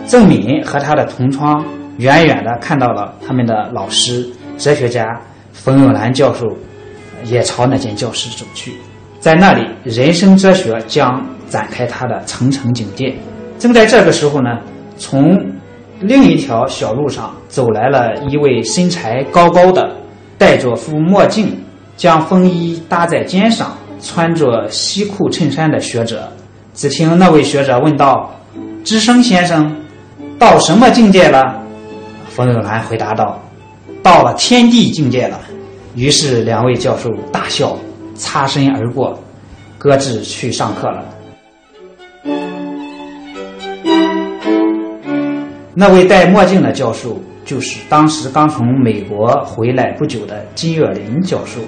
[0.05, 1.65] 郑敏和他的同窗。
[1.99, 4.26] 远远地看到了他们的老师、
[4.57, 5.05] 哲学家
[5.53, 6.45] 冯友兰教授，
[7.24, 8.74] 也朝那间教室走去。
[9.22, 13.15] 在那里，人生哲学将展开它的层层警戒。
[13.57, 14.59] 正在这个时候呢，
[14.97, 15.38] 从
[16.02, 19.95] 另一条小路上走来了一位身材高高的、
[20.38, 21.58] 戴着副墨镜、
[21.97, 26.32] 将风衣搭在肩上、穿着西裤衬衫的学者。
[26.74, 28.34] 只听那位学者问道
[28.86, 29.76] ：“知生先生，
[30.38, 31.62] 到什么境界了？”
[32.30, 33.38] 冯友兰回答道
[34.02, 35.38] ：“到了天地境界了。”
[35.95, 37.78] 于是两位教授大笑，
[38.16, 39.20] 擦身而过，
[39.78, 41.04] 各自去上课了。
[45.74, 51.59] 那位戴墨镜的教授，就是当时刚从美国回来不久的金岳霖教授。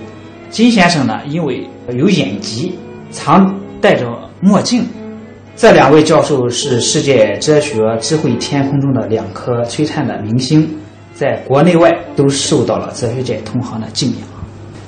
[0.50, 2.78] 金先生呢，因为有眼疾，
[3.12, 4.06] 常戴着
[4.42, 4.84] 墨镜。
[5.56, 10.68] 这两位教授是世界哲学智慧天空中的两颗璀璨的明星，
[11.14, 14.20] 在国内外都受到了哲学界同行的敬仰。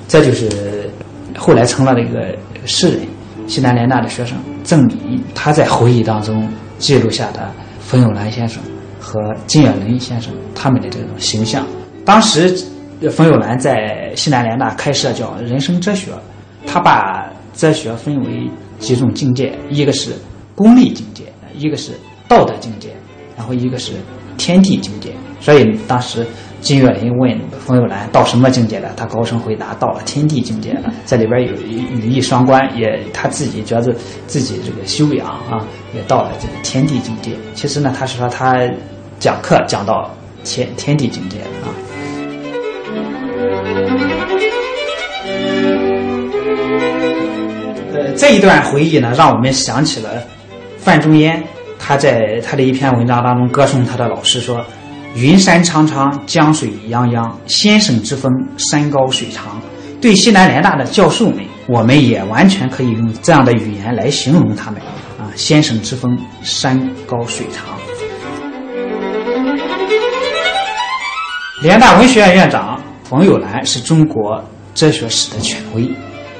[0.08, 0.90] 这就是
[1.36, 2.36] 后来成了那个
[2.66, 3.00] 诗人，
[3.46, 6.48] 西南联大的学生郑敏，他在回忆当中
[6.78, 7.50] 记录下的
[7.80, 8.62] 冯友兰先生
[9.04, 11.66] 和金岳霖先生他们的这种形象。
[12.04, 12.56] 当时，
[13.10, 16.10] 冯友兰在西南联大开设叫人生哲学，
[16.66, 20.12] 他把哲学分为几种境界，一个是。
[20.56, 21.90] 功利境界，一个是
[22.28, 22.90] 道德境界，
[23.36, 23.94] 然后一个是
[24.38, 25.12] 天地境界。
[25.40, 26.24] 所以当时
[26.60, 30.92] 金岳霖问冯友兰到什么境界了，他高声回答到了天地境界了。
[31.06, 33.92] 这里边有语义双关，也他自己觉得
[34.28, 37.32] 自己这个修养啊，也到了这个天地境界。
[37.56, 38.54] 其实呢，他是说他
[39.18, 40.10] 讲课讲到
[40.44, 41.70] 天天地境界啊。
[47.92, 50.10] 呃，这一段回忆呢，让我们想起了。
[50.78, 51.42] 范仲淹，
[51.78, 54.62] 他在他的一篇文章当中歌颂他的老师说
[55.16, 59.60] ：“云山苍苍，江水泱泱，先生之风，山高水长。”
[60.02, 64.78] 对西南联大的教授们，我们也完全可以用这样的语言来形容他们
[65.18, 67.73] 啊，先生之风，山高水长。
[71.64, 74.38] 联大文学院院长冯友兰是中国
[74.74, 75.88] 哲学史的权威，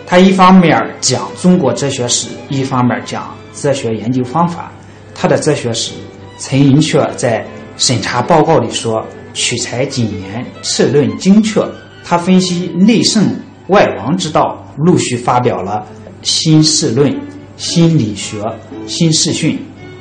[0.07, 3.35] 他一方面讲中国哲学史，一方面讲。
[3.55, 4.71] 哲学研究方法，
[5.15, 5.93] 他的哲学史
[6.39, 7.43] 陈寅恪在
[7.79, 9.03] 审查报告里说
[9.33, 11.67] ：“取材谨严，策论精确。”
[12.05, 13.25] 他分析内圣
[13.69, 15.83] 外王之道，陆续发表了
[16.21, 17.11] 《新世论》
[17.57, 18.43] 《心理学》
[18.87, 19.55] 《新世训》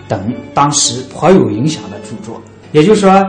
[0.10, 2.42] 等当时颇有影响的著作。
[2.74, 3.26] 也就是说，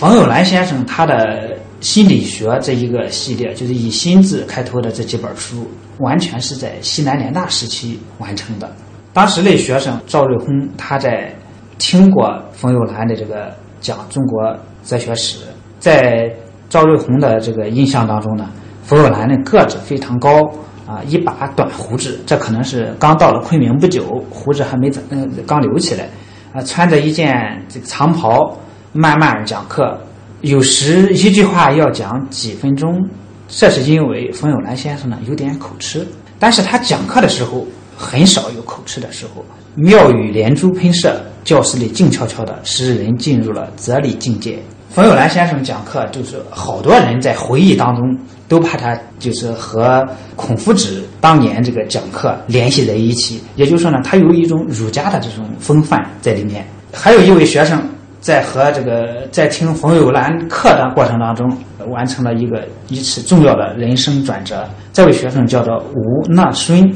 [0.00, 8.66] 冯友兰先生他的心理学这一个系列，就是以“心”字开头的这几本书，完全是在西南联大时期完成的。
[9.12, 11.30] 当时那学生赵瑞红，他在
[11.76, 15.40] 听过冯友兰的这个讲中国哲学史，
[15.78, 16.34] 在
[16.70, 18.48] 赵瑞红的这个印象当中呢，
[18.82, 20.42] 冯友兰的个子非常高
[20.86, 26.08] 啊，一把短胡子，这可能是刚到了昆明不久，胡子还没长嗯刚留起来，
[26.54, 28.56] 啊，穿着一件这个长袍，
[28.92, 29.98] 慢慢讲课，
[30.40, 33.08] 有时一句话要讲几分钟，
[33.48, 36.06] 这是因为冯友兰先生呢有点口吃，
[36.38, 37.66] 但是他讲课的时候。
[38.02, 44.58] 很少有口吃的时候，妙语连珠喷射，教室里静悄悄的，使人进入了哲理境界。
[44.88, 48.18] 冯友兰先生讲课，就是好多人在回忆当中
[48.48, 50.02] 都把他就是和
[50.34, 53.38] 孔夫子当年这个讲课联系在一起。
[53.54, 56.66] 也就是说呢，他有一种儒家的这种风范在里面。
[56.94, 57.78] 还有一位学生
[58.20, 61.50] 在和这个在听冯友兰课的过程当中，
[61.88, 64.68] 完成了一个一次重要的人生转折。
[64.92, 66.92] 这位学生叫做吴纳孙。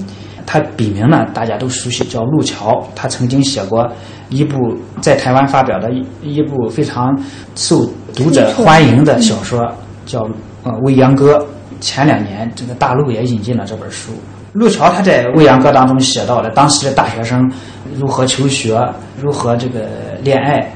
[0.47, 2.87] 他笔名呢，大家都熟悉，叫陆桥。
[2.95, 3.91] 他曾经写过
[4.29, 7.19] 一部在台湾发表的一一部非常
[7.55, 9.67] 受读者欢迎的小说，
[10.05, 10.21] 叫
[10.65, 11.39] 《呃未央歌》。
[11.81, 14.13] 前两年，这个大陆也引进了这本书。
[14.53, 17.51] 陆桥他在《未央歌》当中写到了当时的大学生
[17.99, 18.79] 如何求学，
[19.19, 19.89] 如何这个
[20.23, 20.71] 恋爱。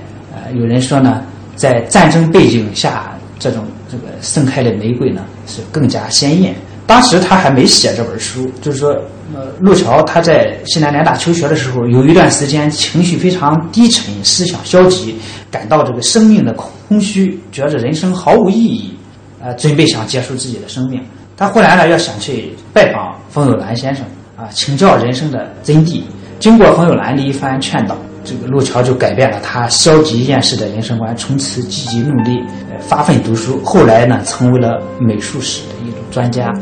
[0.54, 1.22] 有人说呢，
[1.56, 6.54] 在战争背景下，这种这个盛开的玫瑰呢，是更加鲜艳。
[6.86, 8.90] 当时他还没写这本书，就是说，
[9.34, 15.14] 呃，陆桥他在西南联大求学的时候，有一段时间情绪非常低沉，思想消极，
[15.50, 18.94] 感到这个生命的空虚，觉着人生毫无意义，
[19.38, 20.98] 呃，准备想结束自己的生命。
[21.36, 24.02] 他后来呢，要想去拜访冯友兰先生
[24.34, 26.00] 啊，请教人生的真谛。
[26.40, 27.94] 经过冯友兰的一番劝导，
[28.28, 32.44] 这个陆桥就改变了他消极厌世的人生观，从此积极努力，
[32.78, 33.58] 发奋读书。
[33.64, 36.52] 后来呢，成为了美术史的一种专家。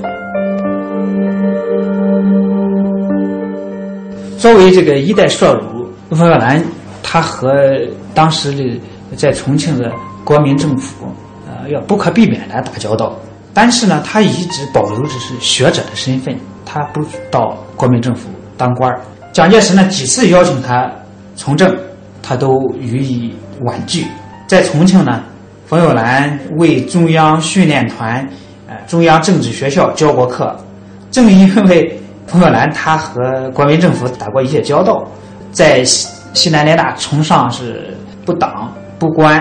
[4.39, 6.65] 作为这个一代硕儒，冯友兰，
[7.03, 7.53] 他和
[8.15, 8.81] 当时的
[9.17, 9.91] 在重庆的
[10.23, 11.07] 国民政府，
[11.49, 13.19] 呃，要不可避免的打交道。
[13.53, 16.33] 但是呢，他一直保留着是学者的身份，
[16.65, 18.89] 他不到国民政府当官
[19.33, 20.89] 蒋介石呢几次邀请他
[21.37, 21.73] 从政，
[22.23, 24.05] 他都予以婉拒。
[24.49, 25.23] 在重庆呢，
[25.67, 28.29] 冯友兰为中央训练团、
[28.67, 30.57] 呃中央政治学校教过课，
[31.11, 32.01] 正因为。
[32.29, 35.07] 冯友兰他和国民政府打过一些交道，
[35.53, 38.69] 在西西南联大崇尚是不党
[38.99, 39.41] 不官，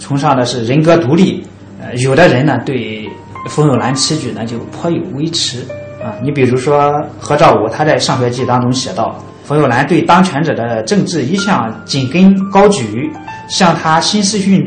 [0.00, 1.46] 崇尚的是人格独立。
[1.80, 3.08] 呃，有的人呢对
[3.48, 5.64] 冯友兰此举呢就颇有微词
[6.02, 6.10] 啊。
[6.24, 13.10] 你比如说何兆武，他在《上学记》当中写道，冯友兰对当权者的政治一向紧跟高举，
[13.46, 14.66] 像他新四训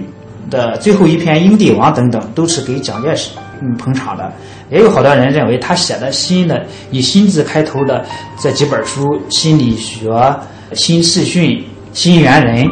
[0.52, 4.32] 的最后一篇《英帝王》等等，都是给蒋介石嗯捧场的。
[4.70, 8.06] 也有好多人认为他写的新的以“新”字开头的
[8.40, 10.10] 这几本书，《心理学》
[10.74, 11.50] 《新四训》
[11.92, 12.66] 《新猿人》，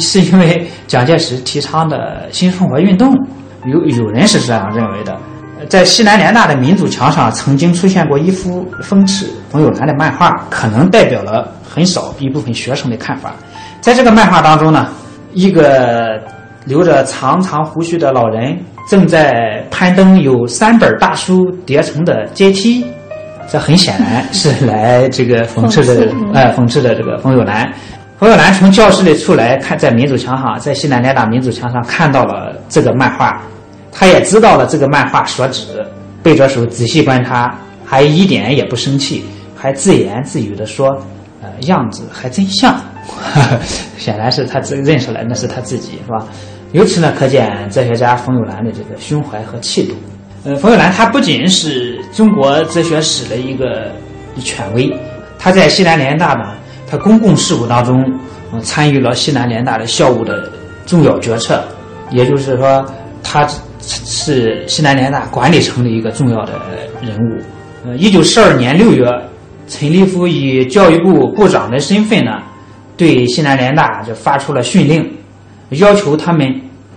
[0.00, 3.14] 是因为蒋介石提倡的新生活运动。
[3.64, 5.18] 有有人是这样认为的。
[5.68, 13.32] 在西南联大的民主墙上，曾经出现过一幅讽刺冯友兰的漫画，可能代表了很少一部分学生的看法。
[13.80, 14.88] 在这个漫画当中呢，
[15.32, 16.20] 一个
[16.64, 18.56] 留着长长胡须的老人。
[18.88, 22.86] 正在攀登有三本大书叠成的阶梯，
[23.50, 27.68] 这很显然是来这个讽刺的，哎，讽刺的这个冯友兰。
[28.16, 33.42] 冯友兰从教室里出来，看在民主墙上，在西南联大民主墙上看到了这个漫画，
[33.98, 35.82] 他也知道了这个漫画所指，
[36.22, 39.24] 背着手仔细观察，还一点也不生气，
[39.56, 40.88] 还自言自语地说
[41.42, 42.78] ：“呃，样子还真像。
[43.96, 46.26] ”显然是他自认出来，那是他自己，是吧？
[46.72, 49.94] 由此呢，可见哲学家冯友兰的这个胸怀和气度。
[50.44, 53.90] 呃，冯友兰他不仅是中国哲学史的一个
[54.44, 54.94] 权威，
[55.38, 56.52] 他在西南联大呢，
[56.86, 58.04] 他公共事务当中
[58.62, 60.50] 参与了西南联大的校务的
[60.84, 61.64] 重要决策，
[62.10, 62.84] 也就是说，
[63.22, 63.48] 他
[63.86, 66.52] 是西南联大管理层的一个重要的
[67.00, 67.42] 人物。
[67.86, 69.06] 呃，一九四二年六月，
[69.68, 72.42] 陈立夫以教育部部长的身份呢，
[72.96, 75.08] 对西南联大就发出了训令。
[75.70, 76.48] 要求他们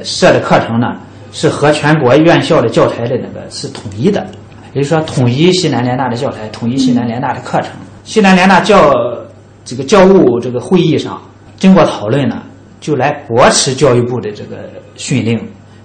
[0.01, 0.95] 设的课程呢，
[1.31, 4.25] 是和全国院校的教材的那个是统一的，
[4.73, 7.71] 也就是说，统一西南联大的教材，统一西南联大的课程。
[8.03, 8.93] 西南联大教
[9.65, 11.21] 这个教务这个会议上，
[11.57, 12.43] 经过讨论呢，
[12.79, 15.39] 就来驳斥教育部的这个训令，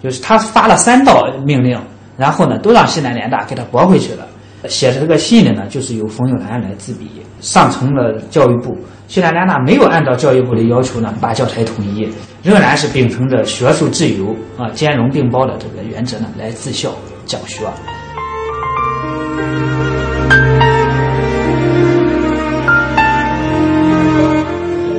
[0.04, 1.80] 就是他发了三道命令，
[2.18, 4.26] 然后呢，都让西南联大给他驳回去了。
[4.68, 7.08] 写的这个信的呢，就是由冯友兰来自笔，
[7.40, 8.76] 上呈了教育部。
[9.08, 12.06] 西南联大没有按照教育部的要求呢，把教材统一，
[12.42, 16.90] 仍然是秉承着学术自由啊、兼容并包的这个原则呢，来自校
[17.24, 17.64] 讲学。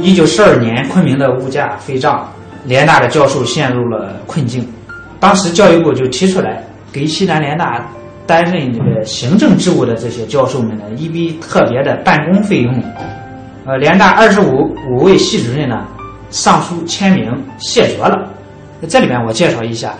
[0.02, 2.28] 一九四二年，昆明的物价飞涨，
[2.64, 4.68] 联大的教授陷入了困境。
[5.26, 6.64] 当时教育部就提出来，
[6.94, 7.84] 给西南联大
[8.28, 12.72] 担任这个行政职务的这些教授们呢，一笔特别的办公费用。
[13.66, 15.84] 呃，联大二十五五位系主任呢，
[16.30, 18.30] 上书签名谢绝了。
[18.88, 19.96] 这里面我介绍一下，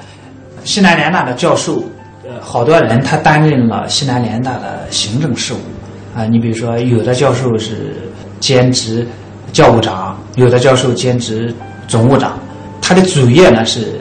[0.64, 1.84] 西南联大的教授，
[2.24, 5.58] 呃，好多人他担任了西南联大的行政事务。
[6.16, 7.96] 啊，你比如说，有的教授是
[8.40, 9.04] 兼职
[9.52, 11.52] 教务长，有的教授兼职
[11.88, 12.38] 总务长，
[12.80, 14.00] 他的主业呢是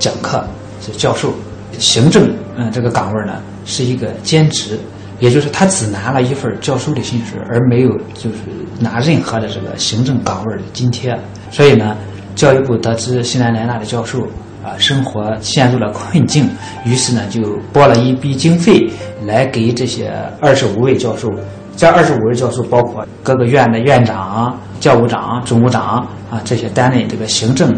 [0.00, 0.44] 讲课
[0.84, 1.32] 是教授，
[1.78, 4.78] 行政嗯这个岗位呢是一个兼职，
[5.18, 8.36] 也就是他只拿了一份教授的薪水，而没有就是
[8.78, 11.18] 拿任何的这个行政岗位的津贴。
[11.50, 11.96] 所以呢，
[12.34, 14.22] 教育部得知西南联大的教授
[14.62, 16.48] 啊生活陷入了困境，
[16.84, 17.40] 于是呢就
[17.72, 18.90] 拨了一笔经费
[19.24, 21.30] 来给这些二十五位教授。
[21.76, 27.74] 这二十五位教授包括各个院的院长、教务长、总务长啊，这些担任这个行政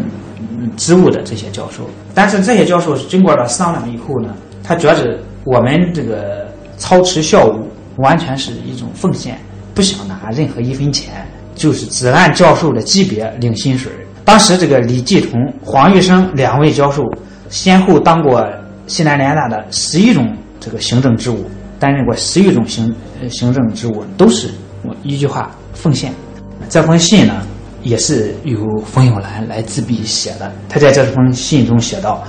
[0.75, 1.89] 职务的这些教授。
[2.13, 4.33] 但是这些教授经过了商量以后呢，
[4.63, 6.47] 他觉得我们这个
[6.77, 9.39] 操持校务完全是一种奉献，
[9.73, 13.91] 不想拿任何一分钱，就是只按教授的级别领薪水。
[14.25, 17.03] 当时这个李继崇、黄玉生两位教授
[17.49, 18.45] 先后当过
[18.87, 21.45] 西南联大的十一种这个行政职务。
[21.79, 22.91] 担任过十余种行
[23.29, 24.49] 行政职务，都是
[24.83, 26.11] 我一句话奉献。
[26.69, 27.43] 这封信呢，
[27.87, 30.51] 也是由冯友兰来自笔写的。
[30.67, 32.21] 他在这封信中写道：“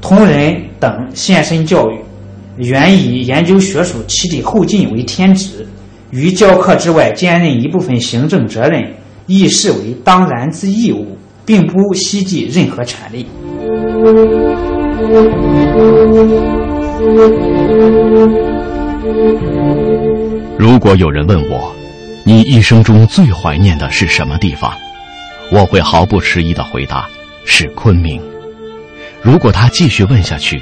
[0.00, 2.00] 同仁等献身教育，
[2.56, 5.66] 原以研究学术起的后进为天职，
[6.10, 8.82] 于教课之外兼任一部分行政责任，
[9.26, 13.26] 亦视为当然之义务，并不希冀任何权利。”
[20.58, 21.70] 如果有人问我，
[22.24, 24.72] 你一生中最怀念的是什么地方？
[25.50, 27.08] 我会毫不迟疑的回答：
[27.44, 28.20] 是昆明。
[29.22, 30.60] 如果他继续问下去，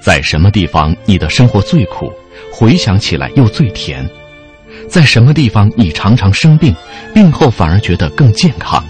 [0.00, 2.12] 在什么地方你的生活最苦，
[2.52, 4.08] 回想起来又最甜？
[4.88, 6.74] 在什么地方你常常生病，
[7.14, 8.84] 病后反而觉得更健康？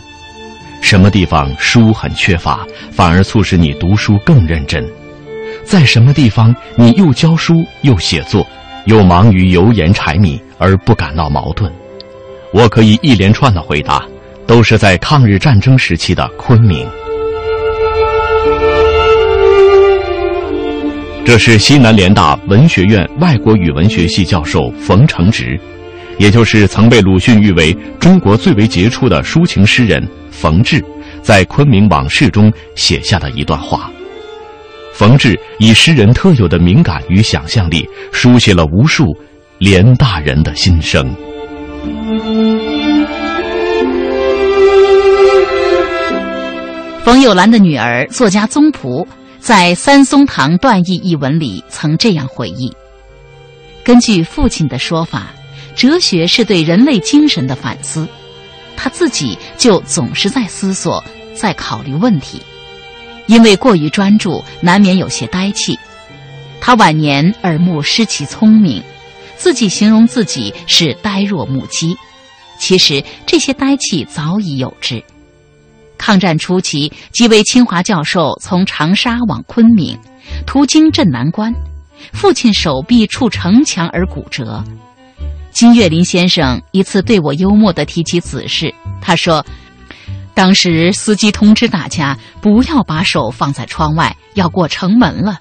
[0.81, 4.85] 什么地方书很缺乏，反而促使你读书更认真？
[5.65, 8.47] 在什么地方你又教书又写作？
[8.87, 11.71] 又忙于油盐柴米而不感到矛盾，
[12.55, 14.03] 我可以一连串的回答，
[14.49, 16.89] 都是在抗日战争时期的昆明。
[21.23, 25.61] 这是西南联大文学院外国语文学系教授冯承植，
[26.17, 30.83] 也就是曾被鲁迅誉为中国最为杰出的抒情诗人冯至，
[31.21, 33.91] 在昆明往事中写下的一段话。
[34.95, 39.15] 冯至以诗人特有的敏感与想象力，书写了无数
[39.59, 41.15] 联大人的心声。
[47.09, 49.09] 冯友兰的女儿作家宗璞
[49.41, 52.71] 在《三松堂段义》一文里曾这样回忆：
[53.83, 55.29] 根据父亲的说法，
[55.75, 58.07] 哲学是对人类精神的反思，
[58.77, 61.03] 他自己就总是在思索，
[61.35, 62.43] 在考虑问题。
[63.25, 65.79] 因为过于专注，难免有些呆气。
[66.61, 68.83] 他晚年耳目失其聪明，
[69.35, 71.97] 自己形容自己是呆若木鸡。
[72.59, 75.03] 其实这些呆气早已有之。
[75.99, 79.99] 抗战初期，几位清华教授从长沙往昆明，
[80.47, 81.53] 途经镇南关，
[82.13, 84.65] 父亲手臂触城墙而骨折。
[85.51, 89.45] 金岳霖先生一次对我幽默地提起此事，他说。
[90.35, 95.37] 当时司机通知大家不要把手放在窗外，要过城门了。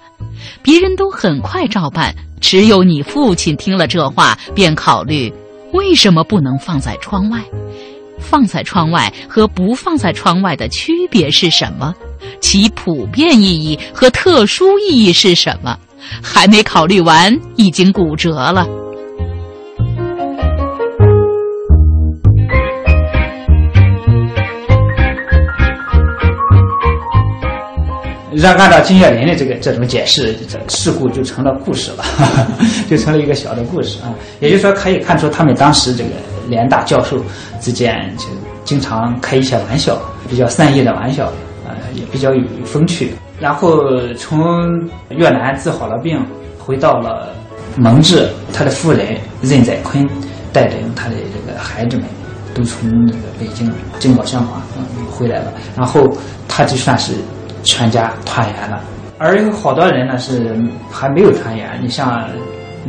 [0.64, 5.32] 别人都很快照办，只有你父亲听了这话，便考虑
[5.72, 7.44] 为什么不能放在窗外？
[8.20, 11.94] 放在窗外和不放在窗外的区别是什么？
[12.42, 15.78] 其普遍意义和特殊意义是什么？
[16.22, 18.68] 还没考虑完，已经骨折了。
[28.40, 32.06] 让按照金岳霖的这个这种解释，这事故就成了故事了，
[32.88, 34.14] 就成了一个小的故事啊。
[34.40, 36.12] 也就是说，可以看出他们当时这个
[36.48, 37.18] 联大教授
[37.60, 38.26] 之间就
[38.64, 41.32] 经常开一些玩笑，比较善意的玩笑，
[41.66, 43.12] 呃，也比较有风趣。
[43.40, 43.82] 然后
[44.14, 44.40] 从
[45.10, 46.24] 越南治好了病，
[46.60, 47.34] 回到了
[47.76, 50.08] 蒙自，他的夫人任载坤
[50.54, 52.06] 带领他的这个孩子们
[52.54, 54.62] 都从那个北京经过香港
[55.10, 56.08] 回来了，然后
[56.48, 57.14] 他就算是。
[57.68, 58.82] 全家团圆了，
[59.18, 60.58] 而有好多人呢是
[60.90, 61.78] 还没有团圆。
[61.82, 62.26] 你像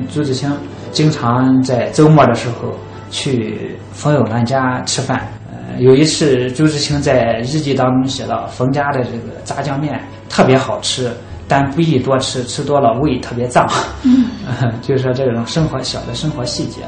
[0.08, 0.50] 朱自清，
[0.92, 2.72] 经常在周末的时候
[3.10, 5.26] 去冯友兰家吃饭。
[5.50, 11.10] 呃，有一次朱自清在日记当中写到，冯家的这个炸酱面特别好吃，
[11.48, 13.66] 但不宜多吃，吃多了胃特别胀。
[14.04, 14.26] 嗯，
[14.80, 16.82] 就是说这种生活小的生活细节。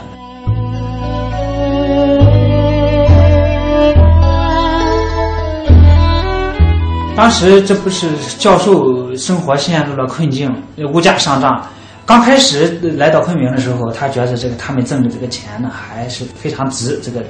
[7.16, 8.08] 当时这不是
[8.38, 10.50] 教授生活陷入了困境，
[10.92, 11.66] 物价上涨。
[12.06, 17.22] 刚开始来到昆明的时候，他觉得这个他们挣的这个钱呢还是非常值，这个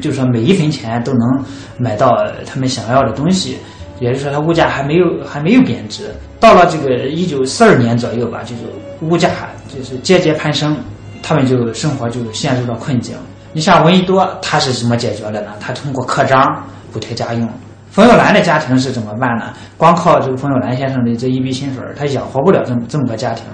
[0.00, 1.44] 就是说每一分钱都能
[1.78, 2.10] 买到
[2.46, 3.58] 他们想要的东西。
[4.00, 6.10] 也就是说，它物价还没有还没有贬值。
[6.40, 8.62] 到了这个一九四二年左右吧，就是
[9.02, 9.30] 物价
[9.68, 10.76] 就是节节攀升，
[11.22, 13.14] 他们就生活就陷入了困境。
[13.52, 15.52] 你像闻一多，他是怎么解决的呢？
[15.60, 16.44] 他通过刻章
[16.92, 17.48] 补贴家用。
[17.94, 19.52] 冯友兰的家庭是怎么办呢？
[19.76, 23.44] 光靠这个冯友兰先生的这一笔薪水，他养活不了这么这么个家庭。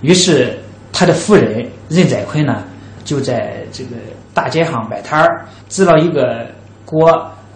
[0.00, 0.56] 于是
[0.92, 2.62] 他的夫人任载坤呢，
[3.02, 3.96] 就在这个
[4.32, 6.46] 大街上摆摊儿，制了一个
[6.84, 7.10] 锅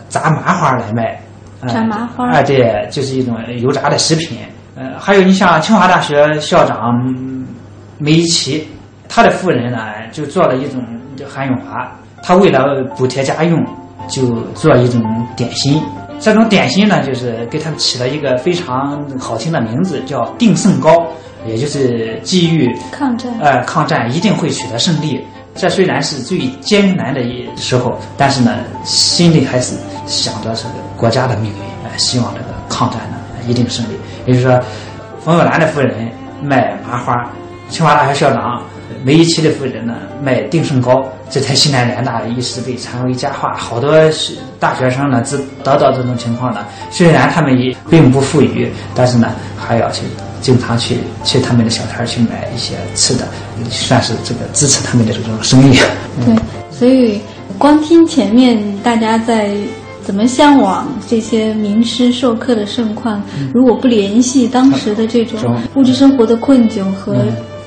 [0.09, 1.20] 炸麻花来卖。
[1.68, 4.39] 炸麻花啊，对，就是一种油炸的食品。
[4.74, 7.01] 呃，还有你像清华大学校长
[7.97, 8.68] 梅贻琦，
[9.09, 9.78] 他的夫人呢，
[10.11, 10.85] 就做了一种
[11.32, 11.89] 韩永华，
[12.24, 13.64] 他为了补贴家用，
[14.09, 15.01] 就做一种
[15.37, 15.80] 点心。
[16.21, 21.07] 这种点心呢，就是给他们起了一个非常好听的名字，叫“定胜糕”，
[21.47, 25.25] 也就是基于抗战，呃，抗战一定会取得胜利。
[25.55, 33.91] 这虽然是最艰难的一时候，但是呢，心里还是想着这个国家的命运，呃，希望这个抗战呢一定胜利。
[34.27, 34.61] 也就是说，
[35.25, 36.11] 冯友兰的夫人
[36.43, 37.15] 卖麻花，
[37.69, 38.62] 清华大学校长
[39.05, 43.55] 梅贻琦的夫人呢卖定胜糕，这在西南联大一时被传为佳话。
[43.55, 43.92] 好多
[44.59, 50.05] 大学生呢，自得到这种情况呢，虽然他们也并不富裕，但是呢，还要去
[50.40, 53.28] 经常去去他们的小摊去买一些吃的，
[53.70, 55.78] 算是这个支持他们的这种生意。
[56.24, 56.34] 对，
[56.70, 57.20] 所以
[57.59, 59.50] 光听前面大家在。
[60.05, 63.22] 怎么向往这些名师授课的盛况？
[63.55, 67.16] 如果不联系当时的这种物质生活的困窘和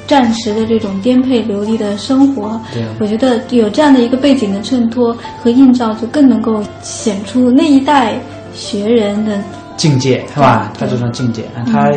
[0.08, 2.60] 战时的这种颠沛流离的生活，
[2.99, 8.18] 我觉得有这样的一个背景的衬托和映照，就更能够显出那一代
[8.55, 9.39] 学人的
[9.76, 10.72] 境界，是吧？
[10.80, 11.91] 他这种境界，他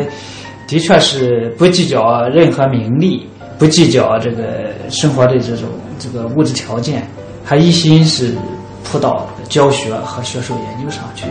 [0.67, 3.25] 的确是不计较任何名利，
[3.57, 7.07] 不计较这个生活的这种这个物质条件，
[7.45, 8.35] 他一心是。
[8.83, 11.25] 扑到教学和学术研究上去。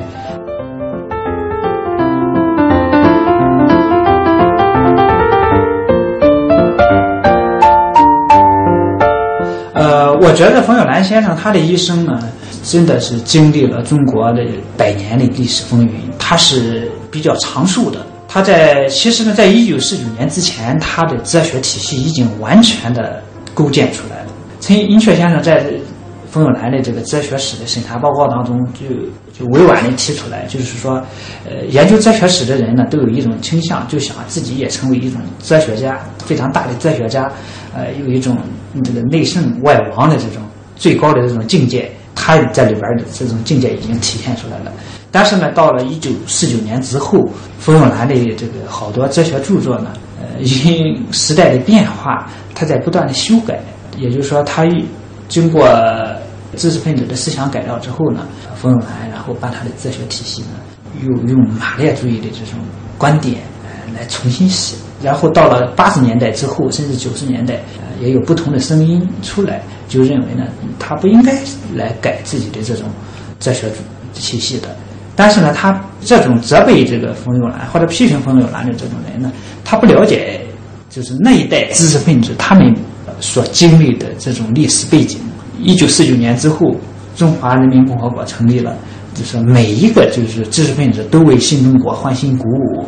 [10.23, 12.21] 我觉得冯友兰先生他的一生呢，
[12.62, 14.45] 真的是经历了中国的
[14.77, 18.05] 百年的历史风云，他是比较长寿的。
[18.29, 23.23] 他在其实呢，在一九四九年之前，他的哲学体系已经完全的
[23.55, 24.27] 构建出来了。
[24.61, 25.64] 陈寅恪先生在。
[26.31, 28.87] 冯友兰的这个哲学史的审查报告当中，就
[29.37, 31.03] 就委婉的提出来，就是说，
[31.45, 37.28] 呃，研究哲学史的人呢，都有一种倾向，就想自己也成为一种哲学家，非常大的哲学家，
[37.74, 38.37] 呃，有一种
[38.85, 40.41] 这个内圣外王的这种
[40.76, 44.72] 最高的这种境界，他在里边的这种境界已经体现出来了。
[45.11, 47.28] 但是呢，到了一九四九年之后，
[47.59, 53.59] 冯友兰的这个好多哲学著作呢，呃，因时代的变化，他在不断的修改，
[53.99, 54.64] 也就是说，他
[55.28, 55.68] 经过。
[56.57, 58.26] 知识分子的思想改造之后呢，
[58.57, 60.48] 冯友兰然后把他的哲学体系呢，
[61.03, 62.59] 又用马列主义的这种
[62.98, 63.38] 观点
[63.94, 67.61] 来重新写，然后到了八十年代之后，甚至九十年代，
[68.01, 70.44] 也有不同的声音出来，就认为呢，
[70.78, 71.34] 他不应该
[71.74, 72.88] 来改自己的这种
[73.38, 73.68] 哲学
[74.14, 74.68] 体系的。
[75.16, 79.30] 但是呢，他这种责备这个冯友兰或者批评冯友兰的这种人呢，
[79.64, 80.40] 他不了解
[80.88, 82.74] 就是那一代知识分子他们
[83.20, 85.20] 所经历的这种历史背景。
[85.62, 86.74] 一九四九年之后，
[87.16, 88.74] 中华人民共和国成立了，
[89.14, 92.86] 就是每一个就是知识分子都为新中国欢欣鼓舞。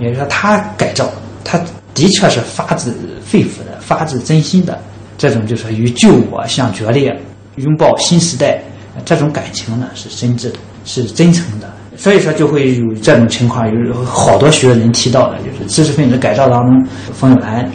[0.00, 1.08] 也就是说，他改造，
[1.44, 1.60] 他
[1.94, 2.92] 的确是发自
[3.24, 4.78] 肺腑的、发自真心的。
[5.16, 7.16] 这种就是与救我相决裂，
[7.56, 8.60] 拥抱新时代，
[9.04, 11.72] 这种感情呢是真挚的，是真诚的。
[11.96, 17.70] 所以说，就会有这种情况，有好多学人提到的，就是知识分子改造当中，冯友兰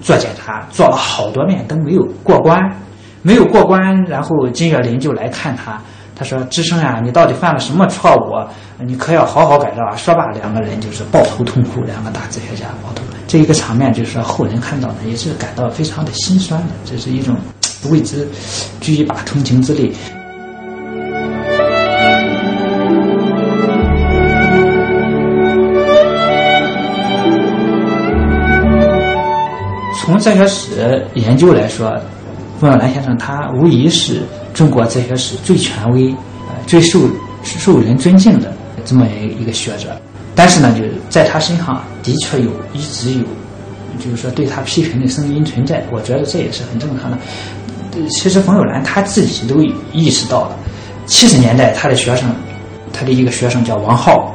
[0.00, 2.58] 做检查做了好多遍都没有过关。
[3.22, 5.80] 没有过关，然后金岳霖就来看他。
[6.14, 8.84] 他说：“知生呀，你到底犯了什么错误？
[8.84, 13.02] 你可要好好改造啊！”说罢，两个人就是抱头痛哭，两个大哲学家抱头。
[13.28, 16.68] 这一个场面，就是说后人看到呢，也是感到非常的心酸的。
[16.84, 17.36] 这是一种
[17.90, 18.26] 为之
[18.80, 19.94] 举一把同情之力。
[30.00, 31.96] 从哲学史研究来说。
[32.58, 36.12] 冯友兰先生，他无疑是中国哲学史最权威、
[36.66, 37.00] 最受
[37.44, 38.52] 受人尊敬的
[38.84, 39.06] 这么
[39.40, 39.96] 一个学者。
[40.34, 43.24] 但是呢，就是在他身上的确有一直有，
[43.98, 45.84] 就是说对他批评的声音存在。
[45.92, 47.18] 我觉得这也是很正常的。
[48.08, 50.56] 其实冯友兰他自己都意识到了，
[51.06, 52.28] 七十年代他的学生，
[52.92, 54.32] 他的一个学生叫王浩，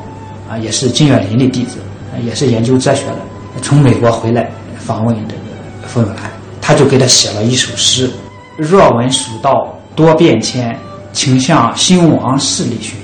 [0.49, 1.77] 啊，也是金岳霖的弟子，
[2.25, 3.17] 也是研究哲学的，
[3.61, 6.32] 从美国回来访问这个冯友兰。
[6.65, 8.09] 他就给他写了一首诗
[8.55, 10.73] ：“若闻蜀道多变迁，
[11.11, 12.97] 请向兴亡事里寻。”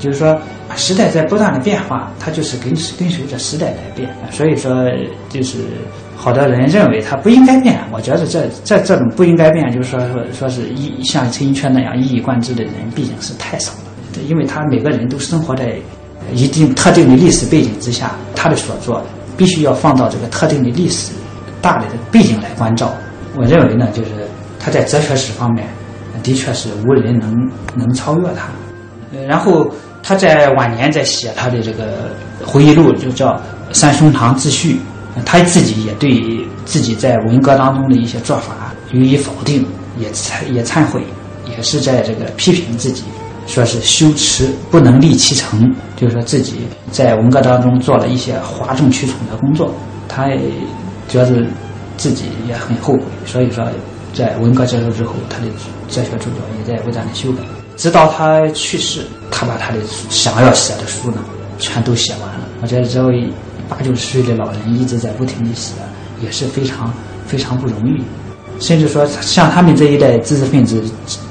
[0.00, 0.36] 就是说，
[0.74, 4.08] 时代在不断的变化，它就是跟跟随着时代在变。
[4.30, 4.90] 所以说，
[5.28, 5.58] 就是
[6.16, 7.78] 好多人认为它不应该变。
[7.92, 13.78] 我觉得这这这种不应该变，就是说说说是一像陈寅恪那样一以贯之的人，毕竟是太少了。
[14.26, 15.76] 因为他每个人都生活在
[16.32, 19.00] 一定特定的历史背景之下，他的所作
[19.36, 21.12] 必须要放到这个特定的历史
[21.62, 22.92] 大的背景来关照。
[23.34, 24.10] 我认为呢，就是
[24.58, 25.66] 他在哲学史方面
[26.22, 28.48] 的确是无人能能超越他。
[29.26, 29.70] 然后
[30.02, 32.10] 他在晚年在写他的这个
[32.44, 33.28] 回忆录，就叫
[33.72, 34.80] 《三兄堂自序》，
[35.24, 39.66] 他自己也对自己在文革当中的一些做法予以否定，
[39.98, 41.02] 也忏也忏悔，
[41.48, 43.04] 也是在这个批评自己。
[43.44, 46.60] 说是修持不能立其成，就是说自己
[46.92, 49.74] 在文革当中做了一些哗众取宠的工作，
[50.08, 50.28] 他
[51.12, 51.46] 觉得
[51.98, 53.62] 自己也很后悔，所以说
[54.14, 55.46] 在文革结束之后，他的
[55.88, 57.42] 哲学著作也在不断的修改，
[57.76, 61.18] 直到他去世，他把他的想要写的书呢
[61.58, 62.48] 全都写完了。
[62.62, 63.28] 我觉得这位
[63.68, 65.74] 八九十岁的老人一直在不停的写，
[66.22, 66.90] 也是非常
[67.26, 68.02] 非常不容易，
[68.58, 70.82] 甚至说像他们这一代知识分子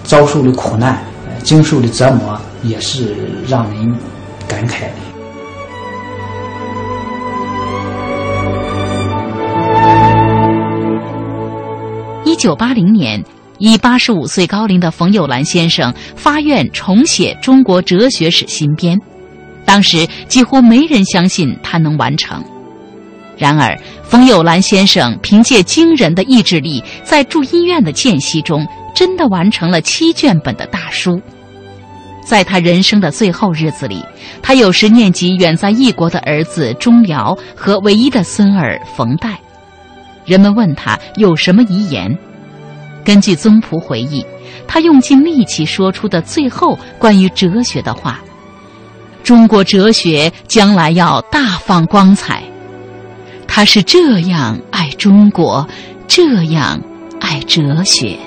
[0.03, 1.03] 遭受的苦难。
[1.43, 3.15] 经受的折磨也是
[3.47, 3.91] 让人
[4.47, 4.93] 感慨的
[12.41, 13.23] 九八零年，
[13.59, 18.99] 已八十五岁高龄的冯友兰先生发愿重写中国哲学史新编，
[19.63, 22.43] 当时几乎没人相信他能完成。
[23.37, 28.65] 然而，冯友兰先生凭借惊人的意志力，在住医院的间隙中。
[28.95, 31.21] 真的完成了七卷本的大书，
[32.25, 34.03] 在他人生的最后日子里，
[34.41, 39.35] 他有时念及远在异国的儿子钟繇和唯一的孙儿冯岱。
[40.25, 42.15] 人们问他有什么遗言，
[43.03, 44.25] 根据宗璞回忆，
[44.67, 48.19] 他用尽力气说出的最后关于哲学的话
[49.23, 52.43] ：“中国哲学将来要大放光彩。”
[53.47, 55.67] 他是这样爱中国，
[56.07, 56.81] 这样
[57.19, 58.17] 爱哲学。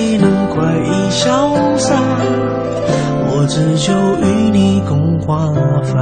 [0.00, 1.94] 谁能快意潇洒？
[3.28, 5.46] 我只求与你共华
[5.84, 5.92] 发。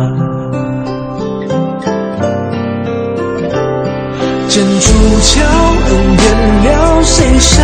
[4.46, 4.86] 剑出
[5.20, 5.42] 鞘，
[5.88, 6.24] 恩怨
[6.62, 7.56] 了，谁笑？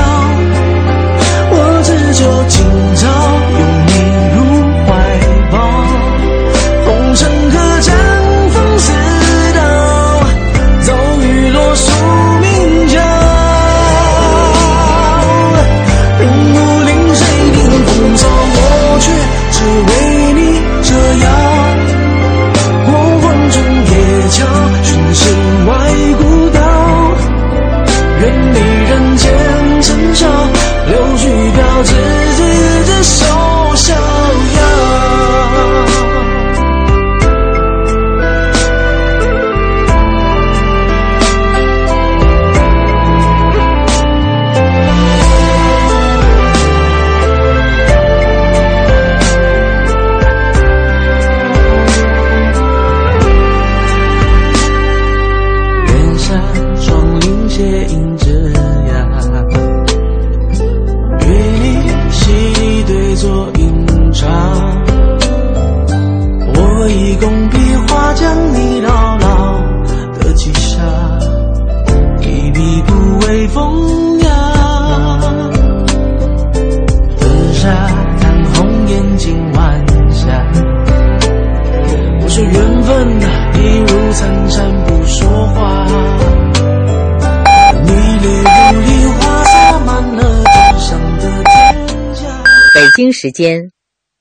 [92.94, 93.72] 京时间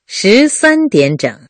[0.07, 1.42] 十三点整。